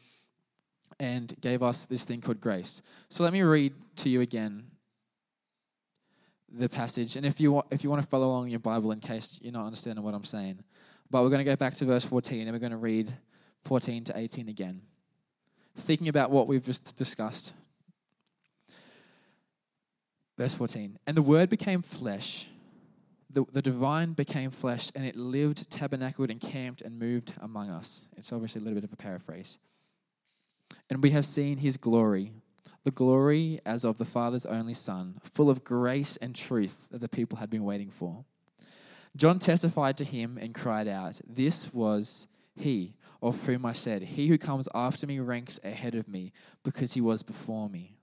and 1.01 1.35
gave 1.41 1.63
us 1.63 1.87
this 1.87 2.05
thing 2.05 2.21
called 2.21 2.41
grace. 2.41 2.81
So 3.09 3.25
let 3.25 3.33
me 3.33 3.43
read 3.43 3.75
to 3.97 4.09
you 4.09 4.21
again 4.21 4.65
the 6.51 6.69
passage. 6.69 7.17
And 7.17 7.27
if 7.27 7.41
you, 7.41 7.51
want, 7.53 7.67
if 7.71 7.83
you 7.83 7.91
want 7.91 8.03
to 8.03 8.09
follow 8.09 8.29
along 8.29 8.45
in 8.45 8.51
your 8.51 8.61
Bible 8.61 8.93
in 8.93 9.01
case 9.01 9.41
you're 9.43 9.53
not 9.53 9.65
understanding 9.65 10.05
what 10.05 10.15
I'm 10.15 10.25
saying, 10.25 10.63
but 11.11 11.23
we're 11.23 11.31
going 11.31 11.45
to 11.45 11.51
go 11.51 11.57
back 11.57 11.75
to 11.77 11.85
verse 11.85 12.05
14 12.05 12.43
and 12.43 12.53
we're 12.53 12.59
going 12.59 12.73
to 12.73 12.79
read 12.79 13.13
14 13.65 14.05
to 14.05 14.19
18 14.19 14.49
again 14.49 14.83
thinking 15.77 16.09
about 16.09 16.31
what 16.31 16.47
we've 16.47 16.65
just 16.65 16.97
discussed. 16.97 17.53
Verse 20.37 20.55
14 20.55 20.99
And 21.07 21.17
the 21.17 21.23
Word 21.23 21.49
became 21.49 21.83
flesh. 21.83 22.49
The, 23.31 23.45
the 23.51 23.63
divine 23.63 24.13
became 24.13 24.51
flesh, 24.51 24.91
and 24.95 25.07
it 25.07 25.17
lived, 25.17 25.71
tabernacled, 25.71 26.31
and 26.31 26.39
camped, 26.39 26.83
and 26.83 26.99
moved 26.99 27.33
among 27.41 27.71
us. 27.71 28.07
It's 28.19 28.31
obviously 28.31 28.61
a 28.61 28.65
little 28.65 28.75
bit 28.75 28.85
of 28.85 28.93
a 28.93 28.97
paraphrase. 28.97 29.59
And 30.91 31.03
we 31.03 31.11
have 31.11 31.25
seen 31.25 31.59
his 31.59 31.79
glory, 31.79 32.33
the 32.85 32.91
glory 32.91 33.59
as 33.65 33.85
of 33.85 33.97
the 33.97 34.05
Father's 34.05 34.45
only 34.45 34.75
Son, 34.75 35.19
full 35.23 35.49
of 35.49 35.65
grace 35.65 36.19
and 36.19 36.35
truth 36.35 36.89
that 36.91 37.01
the 37.01 37.09
people 37.09 37.39
had 37.39 37.49
been 37.49 37.65
waiting 37.65 37.91
for. 37.91 38.27
John 39.17 39.39
testified 39.39 39.97
to 39.99 40.05
him 40.05 40.39
and 40.39 40.55
cried 40.55 40.89
out, 40.89 41.21
This 41.27 41.73
was 41.73 42.29
he 42.55 42.95
of 43.23 43.47
whom 43.47 43.65
I 43.65 43.73
said, 43.73 44.03
He 44.03 44.29
who 44.29 44.37
comes 44.37 44.69
after 44.75 45.07
me 45.07 45.21
ranks 45.21 45.61
ahead 45.63 45.95
of 45.95 46.09
me, 46.09 46.33
because 46.65 46.95
he 46.95 47.01
was 47.01 47.23
before 47.23 47.69
me. 47.69 47.97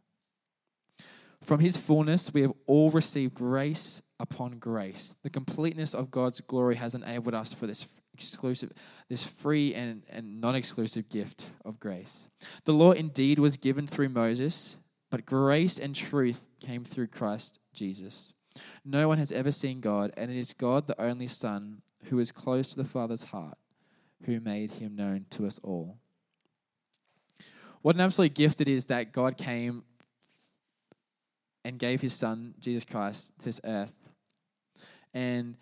From 1.43 1.59
his 1.59 1.77
fullness, 1.77 2.33
we 2.33 2.41
have 2.41 2.53
all 2.65 2.89
received 2.89 3.33
grace 3.33 4.01
upon 4.19 4.59
grace. 4.59 5.17
The 5.23 5.29
completeness 5.29 5.93
of 5.93 6.11
God's 6.11 6.41
glory 6.41 6.75
has 6.75 6.95
enabled 6.95 7.33
us 7.33 7.53
for 7.53 7.67
this 7.67 7.87
exclusive, 8.13 8.71
this 9.07 9.23
free 9.23 9.73
and, 9.73 10.03
and 10.09 10.41
non 10.41 10.55
exclusive 10.55 11.09
gift 11.09 11.51
of 11.63 11.79
grace. 11.79 12.27
The 12.65 12.73
law 12.73 12.91
indeed 12.91 13.39
was 13.39 13.57
given 13.57 13.87
through 13.87 14.09
Moses, 14.09 14.77
but 15.09 15.25
grace 15.25 15.79
and 15.79 15.95
truth 15.95 16.43
came 16.59 16.83
through 16.83 17.07
Christ 17.07 17.59
Jesus. 17.73 18.33
No 18.83 19.07
one 19.07 19.17
has 19.19 19.31
ever 19.31 19.51
seen 19.51 19.79
God, 19.79 20.11
and 20.17 20.29
it 20.31 20.37
is 20.37 20.53
God, 20.53 20.87
the 20.87 21.01
only 21.01 21.27
Son, 21.27 21.81
who 22.05 22.19
is 22.19 22.31
close 22.31 22.67
to 22.69 22.75
the 22.75 22.83
Father's 22.83 23.23
heart 23.23 23.57
who 24.25 24.39
made 24.39 24.71
him 24.71 24.95
known 24.95 25.25
to 25.31 25.45
us 25.45 25.59
all. 25.63 25.97
What 27.81 27.95
an 27.95 28.01
absolute 28.01 28.33
gift 28.33 28.61
it 28.61 28.67
is 28.67 28.85
that 28.85 29.13
God 29.13 29.37
came 29.37 29.83
and 31.63 31.79
gave 31.79 32.01
his 32.01 32.13
son, 32.13 32.55
Jesus 32.59 32.83
Christ, 32.83 33.33
this 33.43 33.61
earth 33.63 33.93
and 35.13 35.55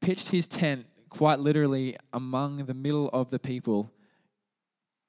pitched 0.00 0.30
his 0.30 0.48
tent 0.48 0.86
quite 1.08 1.38
literally 1.38 1.96
among 2.12 2.64
the 2.64 2.74
middle 2.74 3.08
of 3.12 3.30
the 3.30 3.38
people. 3.38 3.90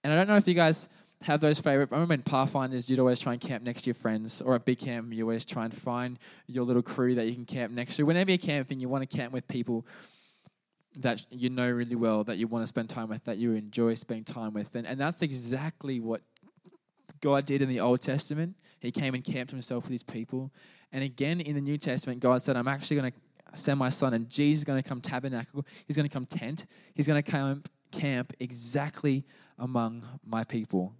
And 0.03 0.11
I 0.11 0.15
don't 0.15 0.27
know 0.27 0.35
if 0.35 0.47
you 0.47 0.53
guys 0.53 0.89
have 1.21 1.39
those 1.39 1.59
favorite. 1.59 1.89
I 1.91 1.95
remember 1.95 2.15
in 2.15 2.23
Pathfinders, 2.23 2.89
you'd 2.89 2.99
always 2.99 3.19
try 3.19 3.33
and 3.33 3.41
camp 3.41 3.63
next 3.63 3.83
to 3.83 3.87
your 3.87 3.95
friends, 3.95 4.41
or 4.41 4.55
at 4.55 4.65
Big 4.65 4.79
Camp, 4.79 5.13
you 5.13 5.23
always 5.23 5.45
try 5.45 5.65
and 5.65 5.73
find 5.73 6.17
your 6.47 6.65
little 6.65 6.81
crew 6.81 7.13
that 7.15 7.27
you 7.27 7.35
can 7.35 7.45
camp 7.45 7.71
next 7.71 7.97
to. 7.97 8.03
Whenever 8.03 8.31
you're 8.31 8.39
camping, 8.39 8.79
you 8.79 8.89
want 8.89 9.07
to 9.07 9.17
camp 9.17 9.31
with 9.31 9.47
people 9.47 9.85
that 10.99 11.25
you 11.29 11.49
know 11.49 11.69
really 11.69 11.95
well, 11.95 12.23
that 12.25 12.37
you 12.37 12.47
want 12.47 12.63
to 12.63 12.67
spend 12.67 12.89
time 12.89 13.09
with, 13.09 13.23
that 13.25 13.37
you 13.37 13.53
enjoy 13.53 13.93
spending 13.93 14.25
time 14.25 14.53
with. 14.53 14.75
And, 14.75 14.85
and 14.85 14.99
that's 14.99 15.21
exactly 15.21 15.99
what 15.99 16.21
God 17.21 17.45
did 17.45 17.61
in 17.61 17.69
the 17.69 17.79
Old 17.79 18.01
Testament. 18.01 18.55
He 18.79 18.91
came 18.91 19.13
and 19.13 19.23
camped 19.23 19.51
himself 19.51 19.83
with 19.83 19.91
his 19.91 20.03
people. 20.03 20.51
And 20.91 21.03
again 21.03 21.39
in 21.39 21.55
the 21.55 21.61
New 21.61 21.77
Testament, 21.77 22.19
God 22.19 22.41
said, 22.41 22.57
I'm 22.57 22.67
actually 22.67 22.97
going 22.97 23.11
to 23.11 23.57
send 23.57 23.79
my 23.79 23.89
son, 23.89 24.13
and 24.13 24.29
Jesus 24.29 24.59
is 24.59 24.63
going 24.63 24.81
to 24.81 24.87
come 24.87 25.01
tabernacle. 25.01 25.65
He's 25.85 25.97
going 25.97 26.07
to 26.07 26.13
come 26.13 26.25
tent. 26.25 26.65
He's 26.93 27.07
going 27.07 27.21
to 27.21 27.31
come 27.31 27.63
camp 27.91 28.33
exactly 28.39 29.25
among 29.57 30.05
my 30.25 30.43
people. 30.43 30.93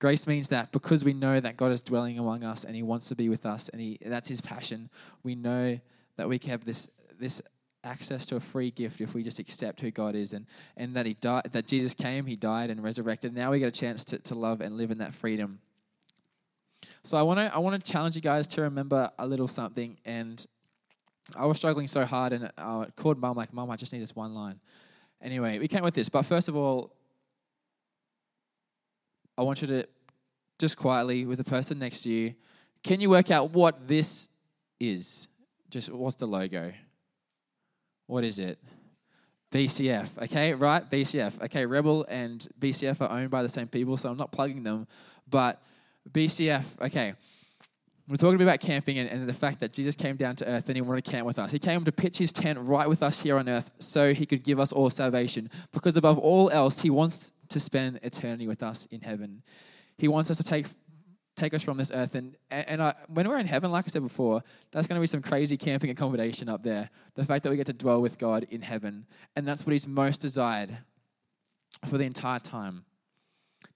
Grace 0.00 0.26
means 0.26 0.48
that 0.50 0.70
because 0.70 1.04
we 1.04 1.14
know 1.14 1.40
that 1.40 1.56
God 1.56 1.72
is 1.72 1.80
dwelling 1.80 2.18
among 2.18 2.44
us 2.44 2.64
and 2.64 2.76
He 2.76 2.82
wants 2.82 3.08
to 3.08 3.14
be 3.14 3.28
with 3.28 3.46
us, 3.46 3.68
and 3.70 3.80
he, 3.80 3.98
that's 4.04 4.28
His 4.28 4.40
passion, 4.40 4.90
we 5.22 5.34
know 5.34 5.78
that 6.16 6.28
we 6.28 6.38
can 6.38 6.50
have 6.50 6.64
this, 6.64 6.88
this 7.18 7.42
access 7.82 8.24
to 8.26 8.36
a 8.36 8.40
free 8.40 8.70
gift 8.70 9.00
if 9.00 9.14
we 9.14 9.22
just 9.22 9.38
accept 9.38 9.80
who 9.80 9.90
God 9.90 10.14
is 10.14 10.32
and, 10.32 10.46
and 10.76 10.94
that 10.96 11.06
He 11.06 11.14
died, 11.14 11.50
that 11.52 11.66
Jesus 11.66 11.94
came, 11.94 12.26
He 12.26 12.36
died 12.36 12.70
and 12.70 12.82
resurrected. 12.82 13.34
Now 13.34 13.50
we 13.50 13.58
get 13.58 13.68
a 13.68 13.78
chance 13.78 14.04
to, 14.04 14.18
to 14.18 14.34
love 14.34 14.60
and 14.60 14.76
live 14.76 14.90
in 14.90 14.98
that 14.98 15.14
freedom. 15.14 15.60
So 17.02 17.16
I 17.16 17.22
want 17.22 17.38
to 17.38 17.54
I 17.54 17.58
want 17.58 17.82
to 17.82 17.92
challenge 17.92 18.14
you 18.16 18.22
guys 18.22 18.46
to 18.48 18.62
remember 18.62 19.10
a 19.18 19.26
little 19.26 19.48
something. 19.48 19.96
And 20.04 20.44
I 21.36 21.46
was 21.46 21.56
struggling 21.56 21.86
so 21.86 22.04
hard, 22.04 22.32
and 22.32 22.50
I 22.58 22.86
called 22.96 23.18
mum 23.18 23.36
like, 23.36 23.52
"Mum, 23.52 23.70
I 23.70 23.76
just 23.76 23.92
need 23.92 24.00
this 24.00 24.14
one 24.14 24.34
line." 24.34 24.60
Anyway, 25.22 25.58
we 25.58 25.68
came 25.68 25.82
with 25.82 25.94
this. 25.94 26.08
But 26.08 26.22
first 26.22 26.48
of 26.48 26.56
all, 26.56 26.92
I 29.36 29.42
want 29.42 29.62
you 29.62 29.68
to 29.68 29.86
just 30.58 30.76
quietly 30.76 31.26
with 31.26 31.38
the 31.38 31.44
person 31.44 31.78
next 31.78 32.02
to 32.02 32.10
you. 32.10 32.34
Can 32.82 33.00
you 33.00 33.10
work 33.10 33.30
out 33.30 33.50
what 33.50 33.88
this 33.88 34.28
is? 34.78 35.28
Just 35.70 35.90
what's 35.90 36.16
the 36.16 36.26
logo? 36.26 36.72
What 38.06 38.24
is 38.24 38.38
it? 38.38 38.58
BCF, 39.52 40.22
okay, 40.24 40.52
right? 40.52 40.88
BCF. 40.90 41.42
Okay, 41.44 41.64
Rebel 41.64 42.04
and 42.08 42.46
BCF 42.58 43.00
are 43.00 43.10
owned 43.10 43.30
by 43.30 43.42
the 43.42 43.48
same 43.48 43.68
people, 43.68 43.96
so 43.96 44.10
I'm 44.10 44.16
not 44.16 44.32
plugging 44.32 44.64
them. 44.64 44.88
But 45.28 45.62
BCF, 46.10 46.64
okay. 46.82 47.14
We're 48.08 48.16
talking 48.16 48.42
about 48.42 48.60
camping 48.60 48.98
and, 48.98 49.08
and, 49.08 49.26
the 49.26 49.32
fact 49.32 49.60
that 49.60 49.72
Jesus 49.72 49.96
came 49.96 50.16
down 50.16 50.36
to 50.36 50.46
earth 50.46 50.68
and 50.68 50.76
he 50.76 50.82
wanted 50.82 51.04
to 51.04 51.10
camp 51.10 51.26
with 51.26 51.38
us. 51.38 51.52
He 51.52 51.58
came 51.58 51.84
to 51.84 51.92
pitch 51.92 52.18
his 52.18 52.32
tent 52.32 52.58
right 52.60 52.86
with 52.86 53.02
us 53.02 53.22
here 53.22 53.38
on 53.38 53.48
earth 53.48 53.70
so 53.78 54.12
he 54.12 54.26
could 54.26 54.42
give 54.42 54.60
us 54.60 54.72
all 54.72 54.90
salvation. 54.90 55.48
Because 55.72 55.96
above 55.96 56.18
all 56.18 56.50
else, 56.50 56.82
he 56.82 56.90
wants 56.90 57.32
to 57.48 57.58
spend 57.58 58.00
eternity 58.02 58.46
with 58.46 58.62
us 58.62 58.86
in 58.90 59.00
heaven. 59.00 59.42
He 59.96 60.08
wants 60.08 60.30
us 60.30 60.36
to 60.36 60.44
take 60.44 60.66
take 61.36 61.54
us 61.54 61.62
from 61.62 61.76
this 61.76 61.90
earth. 61.92 62.14
And, 62.14 62.36
and 62.50 62.82
I, 62.82 62.94
when 63.08 63.28
we're 63.28 63.38
in 63.38 63.46
heaven, 63.46 63.70
like 63.70 63.84
I 63.86 63.88
said 63.88 64.02
before, 64.02 64.42
that's 64.70 64.86
going 64.86 64.96
to 64.96 65.00
be 65.00 65.06
some 65.06 65.22
crazy 65.22 65.56
camping 65.56 65.90
accommodation 65.90 66.48
up 66.48 66.62
there. 66.62 66.90
The 67.14 67.24
fact 67.24 67.42
that 67.44 67.50
we 67.50 67.56
get 67.56 67.66
to 67.66 67.72
dwell 67.72 68.00
with 68.00 68.18
God 68.18 68.46
in 68.50 68.62
heaven. 68.62 69.06
And 69.34 69.46
that's 69.46 69.66
what 69.66 69.72
He's 69.72 69.88
most 69.88 70.20
desired 70.20 70.78
for 71.86 71.98
the 71.98 72.04
entire 72.04 72.38
time 72.38 72.84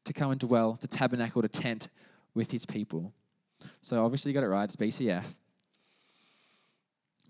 to 0.05 0.13
come 0.13 0.31
and 0.31 0.41
dwell, 0.41 0.77
to 0.77 0.87
tabernacle, 0.87 1.43
to 1.43 1.49
tent 1.49 1.89
with 2.35 2.51
His 2.51 2.65
people. 2.65 3.13
So 3.83 4.05
obviously, 4.05 4.31
you 4.31 4.35
got 4.35 4.45
it 4.45 4.49
right. 4.49 4.65
It's 4.65 4.77
BCF. 4.77 5.25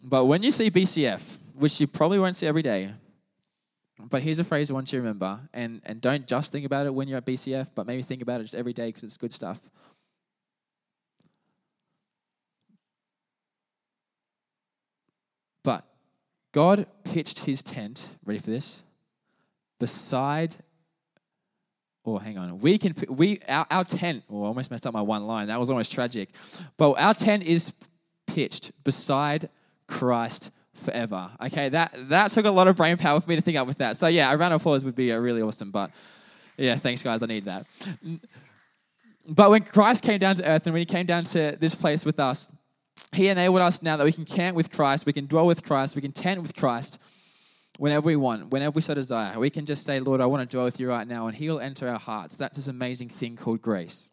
But 0.03 0.27
when 0.27 0.43
you 0.43 0.51
see 0.51 0.71
BCF, 0.71 1.38
which 1.55 1.81
you 1.81 1.87
probably 1.87 2.19
won't 2.19 2.37
see 2.37 2.47
every 2.47 2.62
day, 2.62 2.93
but 4.01 4.23
here's 4.23 4.38
a 4.38 4.45
phrase 4.45 4.71
I 4.71 4.75
want 4.75 4.93
you 4.93 4.99
to 4.99 5.03
remember, 5.03 5.41
and, 5.53 5.81
and 5.85 6.01
don't 6.01 6.27
just 6.27 6.53
think 6.53 6.64
about 6.64 6.87
it 6.87 6.95
when 6.95 7.09
you're 7.09 7.19
at 7.19 7.27
BCF, 7.27 7.71
but 7.75 7.87
maybe 7.87 8.03
think 8.03 8.23
about 8.23 8.41
it 8.41 8.45
just 8.45 8.55
every 8.55 8.73
day 8.73 8.87
because 8.87 9.03
it's 9.03 9.17
good 9.17 9.33
stuff. 9.33 9.59
But 15.64 15.85
God 16.52 16.87
pitched 17.04 17.40
his 17.40 17.62
tent, 17.62 18.06
ready 18.24 18.40
for 18.40 18.50
this? 18.50 18.82
Beside, 19.78 20.56
oh, 22.04 22.18
hang 22.18 22.38
on. 22.38 22.58
We 22.58 22.78
can, 22.78 22.94
we, 23.08 23.40
our, 23.48 23.66
our 23.70 23.84
tent, 23.84 24.24
oh, 24.30 24.44
I 24.44 24.46
almost 24.46 24.70
messed 24.70 24.87
up 24.87 24.94
my 24.94 25.02
one 25.02 25.26
line. 25.26 25.48
That 25.48 25.61
was 25.61 25.70
almost 25.70 25.92
tragic. 25.92 26.30
But 26.76 26.92
our 26.92 27.14
tent 27.14 27.42
is 27.42 27.72
pitched 28.26 28.72
beside 28.82 29.50
Christ 29.87 30.50
forever. 30.72 31.30
Okay, 31.44 31.68
that, 31.68 31.94
that 32.08 32.32
took 32.32 32.46
a 32.46 32.50
lot 32.50 32.68
of 32.68 32.76
brain 32.76 32.96
power 32.96 33.20
for 33.20 33.28
me 33.28 33.37
to 33.37 33.42
think 33.42 33.56
up 33.56 33.66
with 33.66 33.78
that. 33.78 33.96
So, 33.96 34.06
yeah, 34.06 34.32
a 34.32 34.37
round 34.37 34.54
of 34.54 34.61
applause 34.61 34.84
would 34.84 34.96
be 34.96 35.12
uh, 35.12 35.18
really 35.18 35.42
awesome. 35.42 35.70
But 35.70 35.90
yeah, 36.56 36.76
thanks, 36.76 37.02
guys. 37.02 37.22
I 37.22 37.26
need 37.26 37.44
that. 37.44 37.66
But 39.28 39.50
when 39.50 39.62
Christ 39.62 40.02
came 40.02 40.18
down 40.18 40.37
to 40.37 40.44
earth 40.48 40.66
and 40.66 40.72
when 40.72 40.80
he 40.80 40.87
came 40.87 41.06
down 41.06 41.24
to 41.24 41.56
this 41.61 41.74
place 41.74 42.04
with 42.04 42.18
us, 42.18 42.50
he 43.12 43.29
enabled 43.29 43.62
us 43.62 43.83
now 43.83 43.97
that 43.97 44.05
we 44.05 44.12
can 44.12 44.25
camp 44.25 44.57
with 44.57 44.71
Christ, 44.71 45.07
we 45.07 45.12
can 45.12 45.27
dwell 45.27 45.47
with 45.47 45.62
Christ, 45.62 45.97
we 45.97 46.03
can 46.03 46.12
tent 46.12 46.42
with 46.42 46.55
Christ 46.55 46.99
whenever 47.79 48.07
we 48.07 48.16
want, 48.16 48.51
whenever 48.51 48.73
we 48.73 48.83
so 48.83 48.94
desire. 48.94 49.38
We 49.38 49.51
can 49.51 49.64
just 49.64 49.85
say, 49.85 50.01
Lord, 50.01 50.21
I 50.21 50.27
want 50.27 50.49
to 50.49 50.57
dwell 50.57 50.64
with 50.64 50.79
you 50.79 50.88
right 50.88 51.07
now, 51.07 51.27
and 51.27 51.37
He'll 51.37 51.61
enter 51.61 51.88
our 51.88 51.99
hearts. 51.99 52.37
That's 52.37 52.57
this 52.57 52.68
amazing 52.68 53.09
thing 53.09 53.37
called 53.37 53.62
grace. 53.62 54.09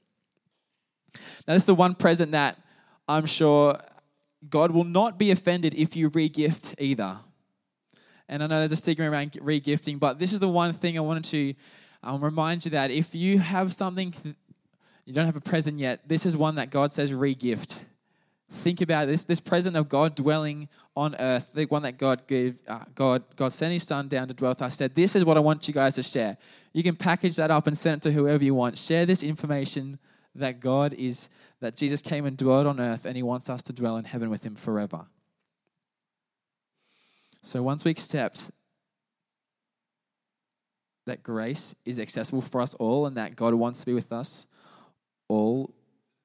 Now, 1.47 1.53
this 1.53 1.63
is 1.63 1.67
the 1.67 1.75
one 1.75 1.95
present 1.95 2.31
that 2.31 2.57
I'm 3.07 3.25
sure 3.25 3.77
God 4.49 4.71
will 4.71 4.83
not 4.83 5.17
be 5.17 5.31
offended 5.31 5.73
if 5.73 5.95
you 5.95 6.09
regift 6.09 6.75
either. 6.77 7.19
And 8.27 8.43
I 8.43 8.47
know 8.47 8.59
there's 8.59 8.71
a 8.71 8.75
stigma 8.75 9.09
around 9.09 9.33
regifting, 9.33 9.99
but 9.99 10.19
this 10.19 10.33
is 10.33 10.39
the 10.39 10.49
one 10.49 10.73
thing 10.73 10.97
I 10.97 11.01
wanted 11.01 11.25
to 11.25 11.53
um, 12.03 12.23
remind 12.23 12.65
you 12.65 12.71
that 12.71 12.91
if 12.91 13.13
you 13.13 13.39
have 13.39 13.73
something, 13.73 14.13
you 15.05 15.13
don't 15.13 15.25
have 15.25 15.35
a 15.35 15.41
present 15.41 15.79
yet, 15.79 16.07
this 16.07 16.25
is 16.25 16.35
one 16.35 16.55
that 16.55 16.69
God 16.69 16.91
says 16.91 17.11
regift. 17.11 17.79
Think 18.51 18.81
about 18.81 19.07
this 19.07 19.23
this 19.23 19.39
present 19.39 19.75
of 19.75 19.89
God 19.89 20.15
dwelling 20.15 20.69
on 20.95 21.15
earth, 21.15 21.49
the 21.53 21.65
one 21.65 21.81
that 21.81 21.97
God 21.97 22.27
gave, 22.27 22.61
uh, 22.67 22.85
God, 22.93 23.23
God 23.35 23.51
sent 23.51 23.73
His 23.73 23.83
Son 23.83 24.07
down 24.07 24.27
to 24.27 24.33
dwell 24.33 24.51
with 24.51 24.61
us. 24.61 24.75
Said, 24.75 24.93
"This 24.93 25.15
is 25.15 25.25
what 25.25 25.35
I 25.35 25.39
want 25.39 25.67
you 25.67 25.73
guys 25.73 25.95
to 25.95 26.03
share." 26.03 26.37
You 26.71 26.83
can 26.83 26.95
package 26.95 27.35
that 27.37 27.49
up 27.49 27.65
and 27.67 27.77
send 27.77 27.97
it 27.97 28.01
to 28.03 28.11
whoever 28.11 28.43
you 28.43 28.53
want. 28.53 28.77
Share 28.77 29.05
this 29.05 29.23
information 29.23 29.97
that 30.35 30.59
God 30.59 30.93
is, 30.93 31.27
that 31.59 31.75
Jesus 31.75 32.01
came 32.01 32.25
and 32.25 32.37
dwelled 32.37 32.67
on 32.67 32.79
earth, 32.79 33.05
and 33.05 33.15
He 33.15 33.23
wants 33.23 33.49
us 33.49 33.63
to 33.63 33.73
dwell 33.73 33.97
in 33.97 34.05
heaven 34.05 34.29
with 34.29 34.45
Him 34.45 34.55
forever. 34.55 35.07
So 37.41 37.63
once 37.63 37.83
we 37.83 37.91
accept 37.91 38.51
that 41.05 41.23
grace 41.23 41.75
is 41.85 41.99
accessible 41.99 42.41
for 42.41 42.61
us 42.61 42.73
all, 42.75 43.05
and 43.05 43.17
that 43.17 43.35
God 43.35 43.55
wants 43.55 43.79
to 43.79 43.85
be 43.85 43.93
with 43.93 44.11
us 44.11 44.45
all, 45.27 45.73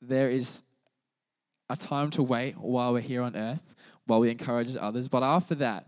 there 0.03 0.31
is 0.31 0.63
a 1.71 1.77
time 1.77 2.11
to 2.11 2.23
wait 2.23 2.59
while 2.59 2.93
we're 2.93 3.01
here 3.01 3.23
on 3.23 3.37
earth, 3.37 3.75
while 4.07 4.21
we 4.21 4.29
encourage 4.29 4.77
others. 4.79 5.09
But 5.09 5.23
after 5.23 5.55
that, 5.57 5.87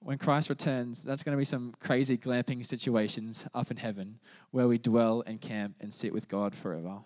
when 0.00 0.18
Christ 0.18 0.48
returns, 0.48 1.02
that's 1.02 1.22
going 1.22 1.34
to 1.34 1.38
be 1.38 1.44
some 1.44 1.74
crazy 1.80 2.16
glamping 2.16 2.64
situations 2.64 3.44
up 3.54 3.70
in 3.70 3.78
heaven 3.78 4.18
where 4.50 4.68
we 4.68 4.78
dwell 4.78 5.22
and 5.26 5.40
camp 5.40 5.76
and 5.80 5.92
sit 5.92 6.12
with 6.12 6.28
God 6.28 6.54
forever. 6.54 6.98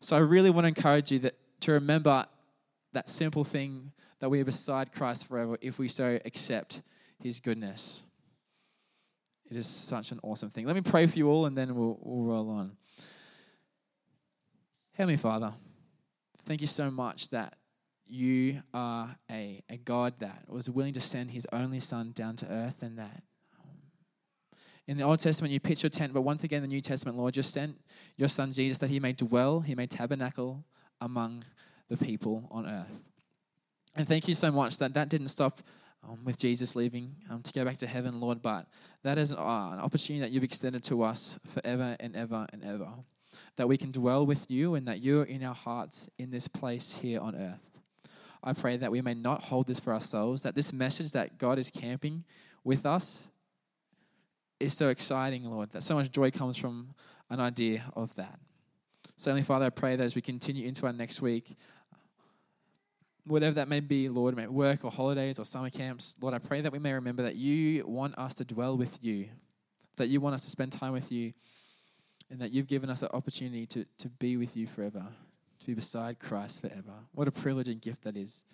So 0.00 0.16
I 0.16 0.20
really 0.20 0.50
want 0.50 0.64
to 0.64 0.68
encourage 0.68 1.10
you 1.10 1.18
that, 1.20 1.34
to 1.60 1.72
remember 1.72 2.26
that 2.92 3.08
simple 3.08 3.44
thing 3.44 3.92
that 4.20 4.28
we 4.28 4.40
are 4.40 4.44
beside 4.44 4.92
Christ 4.92 5.26
forever 5.26 5.56
if 5.60 5.78
we 5.78 5.88
so 5.88 6.18
accept 6.24 6.82
his 7.18 7.40
goodness. 7.40 8.04
It 9.50 9.56
is 9.56 9.66
such 9.66 10.12
an 10.12 10.20
awesome 10.22 10.50
thing. 10.50 10.66
Let 10.66 10.76
me 10.76 10.82
pray 10.82 11.06
for 11.06 11.18
you 11.18 11.28
all 11.28 11.46
and 11.46 11.56
then 11.56 11.74
we'll, 11.74 11.98
we'll 12.02 12.24
roll 12.24 12.50
on. 12.50 12.76
Heavenly 14.92 15.16
Father, 15.16 15.54
Thank 16.50 16.62
you 16.62 16.66
so 16.66 16.90
much 16.90 17.28
that 17.28 17.54
you 18.08 18.60
are 18.74 19.14
a, 19.30 19.62
a 19.70 19.76
God 19.76 20.14
that 20.18 20.46
was 20.48 20.68
willing 20.68 20.94
to 20.94 21.00
send 21.00 21.30
his 21.30 21.46
only 21.52 21.78
son 21.78 22.10
down 22.10 22.34
to 22.34 22.46
earth 22.50 22.82
and 22.82 22.98
that 22.98 23.22
um, 23.62 23.70
in 24.88 24.96
the 24.96 25.04
Old 25.04 25.20
Testament 25.20 25.52
you 25.52 25.60
pitch 25.60 25.84
your 25.84 25.90
tent, 25.90 26.12
but 26.12 26.22
once 26.22 26.42
again 26.42 26.60
the 26.60 26.66
New 26.66 26.80
Testament, 26.80 27.16
Lord, 27.16 27.34
just 27.34 27.52
sent 27.52 27.80
your 28.16 28.26
son 28.26 28.50
Jesus 28.50 28.78
that 28.78 28.90
he 28.90 28.98
may 28.98 29.12
dwell, 29.12 29.60
he 29.60 29.76
may 29.76 29.86
tabernacle 29.86 30.64
among 31.00 31.44
the 31.88 31.96
people 31.96 32.48
on 32.50 32.66
earth. 32.66 33.08
And 33.94 34.08
thank 34.08 34.26
you 34.26 34.34
so 34.34 34.50
much 34.50 34.76
that 34.78 34.92
that 34.94 35.08
didn't 35.08 35.28
stop 35.28 35.60
um, 36.02 36.18
with 36.24 36.36
Jesus 36.36 36.74
leaving 36.74 37.14
um, 37.30 37.42
to 37.42 37.52
go 37.52 37.64
back 37.64 37.78
to 37.78 37.86
heaven, 37.86 38.18
Lord, 38.18 38.42
but 38.42 38.66
that 39.04 39.18
is 39.18 39.32
uh, 39.32 39.36
an 39.36 39.78
opportunity 39.78 40.18
that 40.22 40.32
you've 40.32 40.42
extended 40.42 40.82
to 40.82 41.04
us 41.04 41.38
forever 41.46 41.96
and 42.00 42.16
ever 42.16 42.48
and 42.52 42.64
ever 42.64 42.88
that 43.56 43.68
we 43.68 43.76
can 43.76 43.90
dwell 43.90 44.24
with 44.26 44.50
you 44.50 44.74
and 44.74 44.86
that 44.88 45.00
you 45.00 45.20
are 45.20 45.24
in 45.24 45.42
our 45.42 45.54
hearts 45.54 46.08
in 46.18 46.30
this 46.30 46.48
place 46.48 46.92
here 47.00 47.20
on 47.20 47.34
earth. 47.34 47.70
I 48.42 48.52
pray 48.54 48.76
that 48.78 48.90
we 48.90 49.02
may 49.02 49.14
not 49.14 49.44
hold 49.44 49.66
this 49.66 49.80
for 49.80 49.92
ourselves, 49.92 50.42
that 50.42 50.54
this 50.54 50.72
message 50.72 51.12
that 51.12 51.38
God 51.38 51.58
is 51.58 51.70
camping 51.70 52.24
with 52.64 52.86
us 52.86 53.28
is 54.58 54.74
so 54.74 54.88
exciting, 54.88 55.44
Lord, 55.44 55.70
that 55.70 55.82
so 55.82 55.94
much 55.94 56.10
joy 56.10 56.30
comes 56.30 56.56
from 56.56 56.94
an 57.28 57.40
idea 57.40 57.84
of 57.94 58.14
that. 58.16 58.38
So, 59.16 59.30
Heavenly 59.30 59.44
Father, 59.44 59.66
I 59.66 59.70
pray 59.70 59.96
that 59.96 60.04
as 60.04 60.14
we 60.14 60.22
continue 60.22 60.66
into 60.66 60.86
our 60.86 60.92
next 60.92 61.20
week, 61.20 61.56
whatever 63.26 63.54
that 63.56 63.68
may 63.68 63.80
be, 63.80 64.08
Lord, 64.08 64.34
may 64.34 64.44
it 64.44 64.52
work 64.52 64.84
or 64.84 64.90
holidays 64.90 65.38
or 65.38 65.44
summer 65.44 65.70
camps, 65.70 66.16
Lord, 66.20 66.34
I 66.34 66.38
pray 66.38 66.62
that 66.62 66.72
we 66.72 66.78
may 66.78 66.94
remember 66.94 67.22
that 67.22 67.36
you 67.36 67.86
want 67.86 68.16
us 68.18 68.34
to 68.36 68.44
dwell 68.44 68.76
with 68.76 68.98
you, 69.02 69.28
that 69.96 70.08
you 70.08 70.20
want 70.20 70.34
us 70.34 70.44
to 70.44 70.50
spend 70.50 70.72
time 70.72 70.92
with 70.92 71.12
you 71.12 71.34
and 72.30 72.40
that 72.40 72.52
you've 72.52 72.68
given 72.68 72.88
us 72.88 73.02
an 73.02 73.08
opportunity 73.12 73.66
to, 73.66 73.84
to 73.98 74.08
be 74.08 74.36
with 74.36 74.56
you 74.56 74.66
forever, 74.66 75.04
to 75.58 75.66
be 75.66 75.74
beside 75.74 76.18
Christ 76.18 76.60
forever. 76.60 76.94
What 77.12 77.28
a 77.28 77.32
privilege 77.32 77.68
and 77.68 77.80
gift 77.80 78.02
that 78.04 78.16
is 78.16 78.44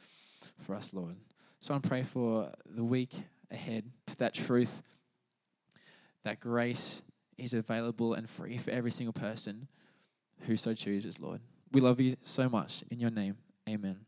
for 0.63 0.75
us, 0.75 0.95
Lord. 0.95 1.17
So 1.61 1.75
I 1.75 1.79
pray 1.79 2.03
for 2.03 2.51
the 2.65 2.85
week 2.85 3.11
ahead, 3.51 3.85
for 4.07 4.17
that 4.17 4.35
truth, 4.35 4.83
that 6.25 6.41
grace 6.41 7.03
is 7.39 7.55
available 7.55 8.15
and 8.15 8.29
free 8.29 8.57
for 8.57 8.71
every 8.71 8.91
single 8.91 9.13
person 9.13 9.69
who 10.43 10.57
so 10.57 10.75
chooses, 10.75 11.21
Lord. 11.21 11.41
We 11.73 11.81
love 11.81 12.01
you 12.01 12.17
so 12.25 12.49
much. 12.49 12.83
In 12.91 12.99
your 12.99 13.11
name, 13.11 13.37
amen. 13.69 14.06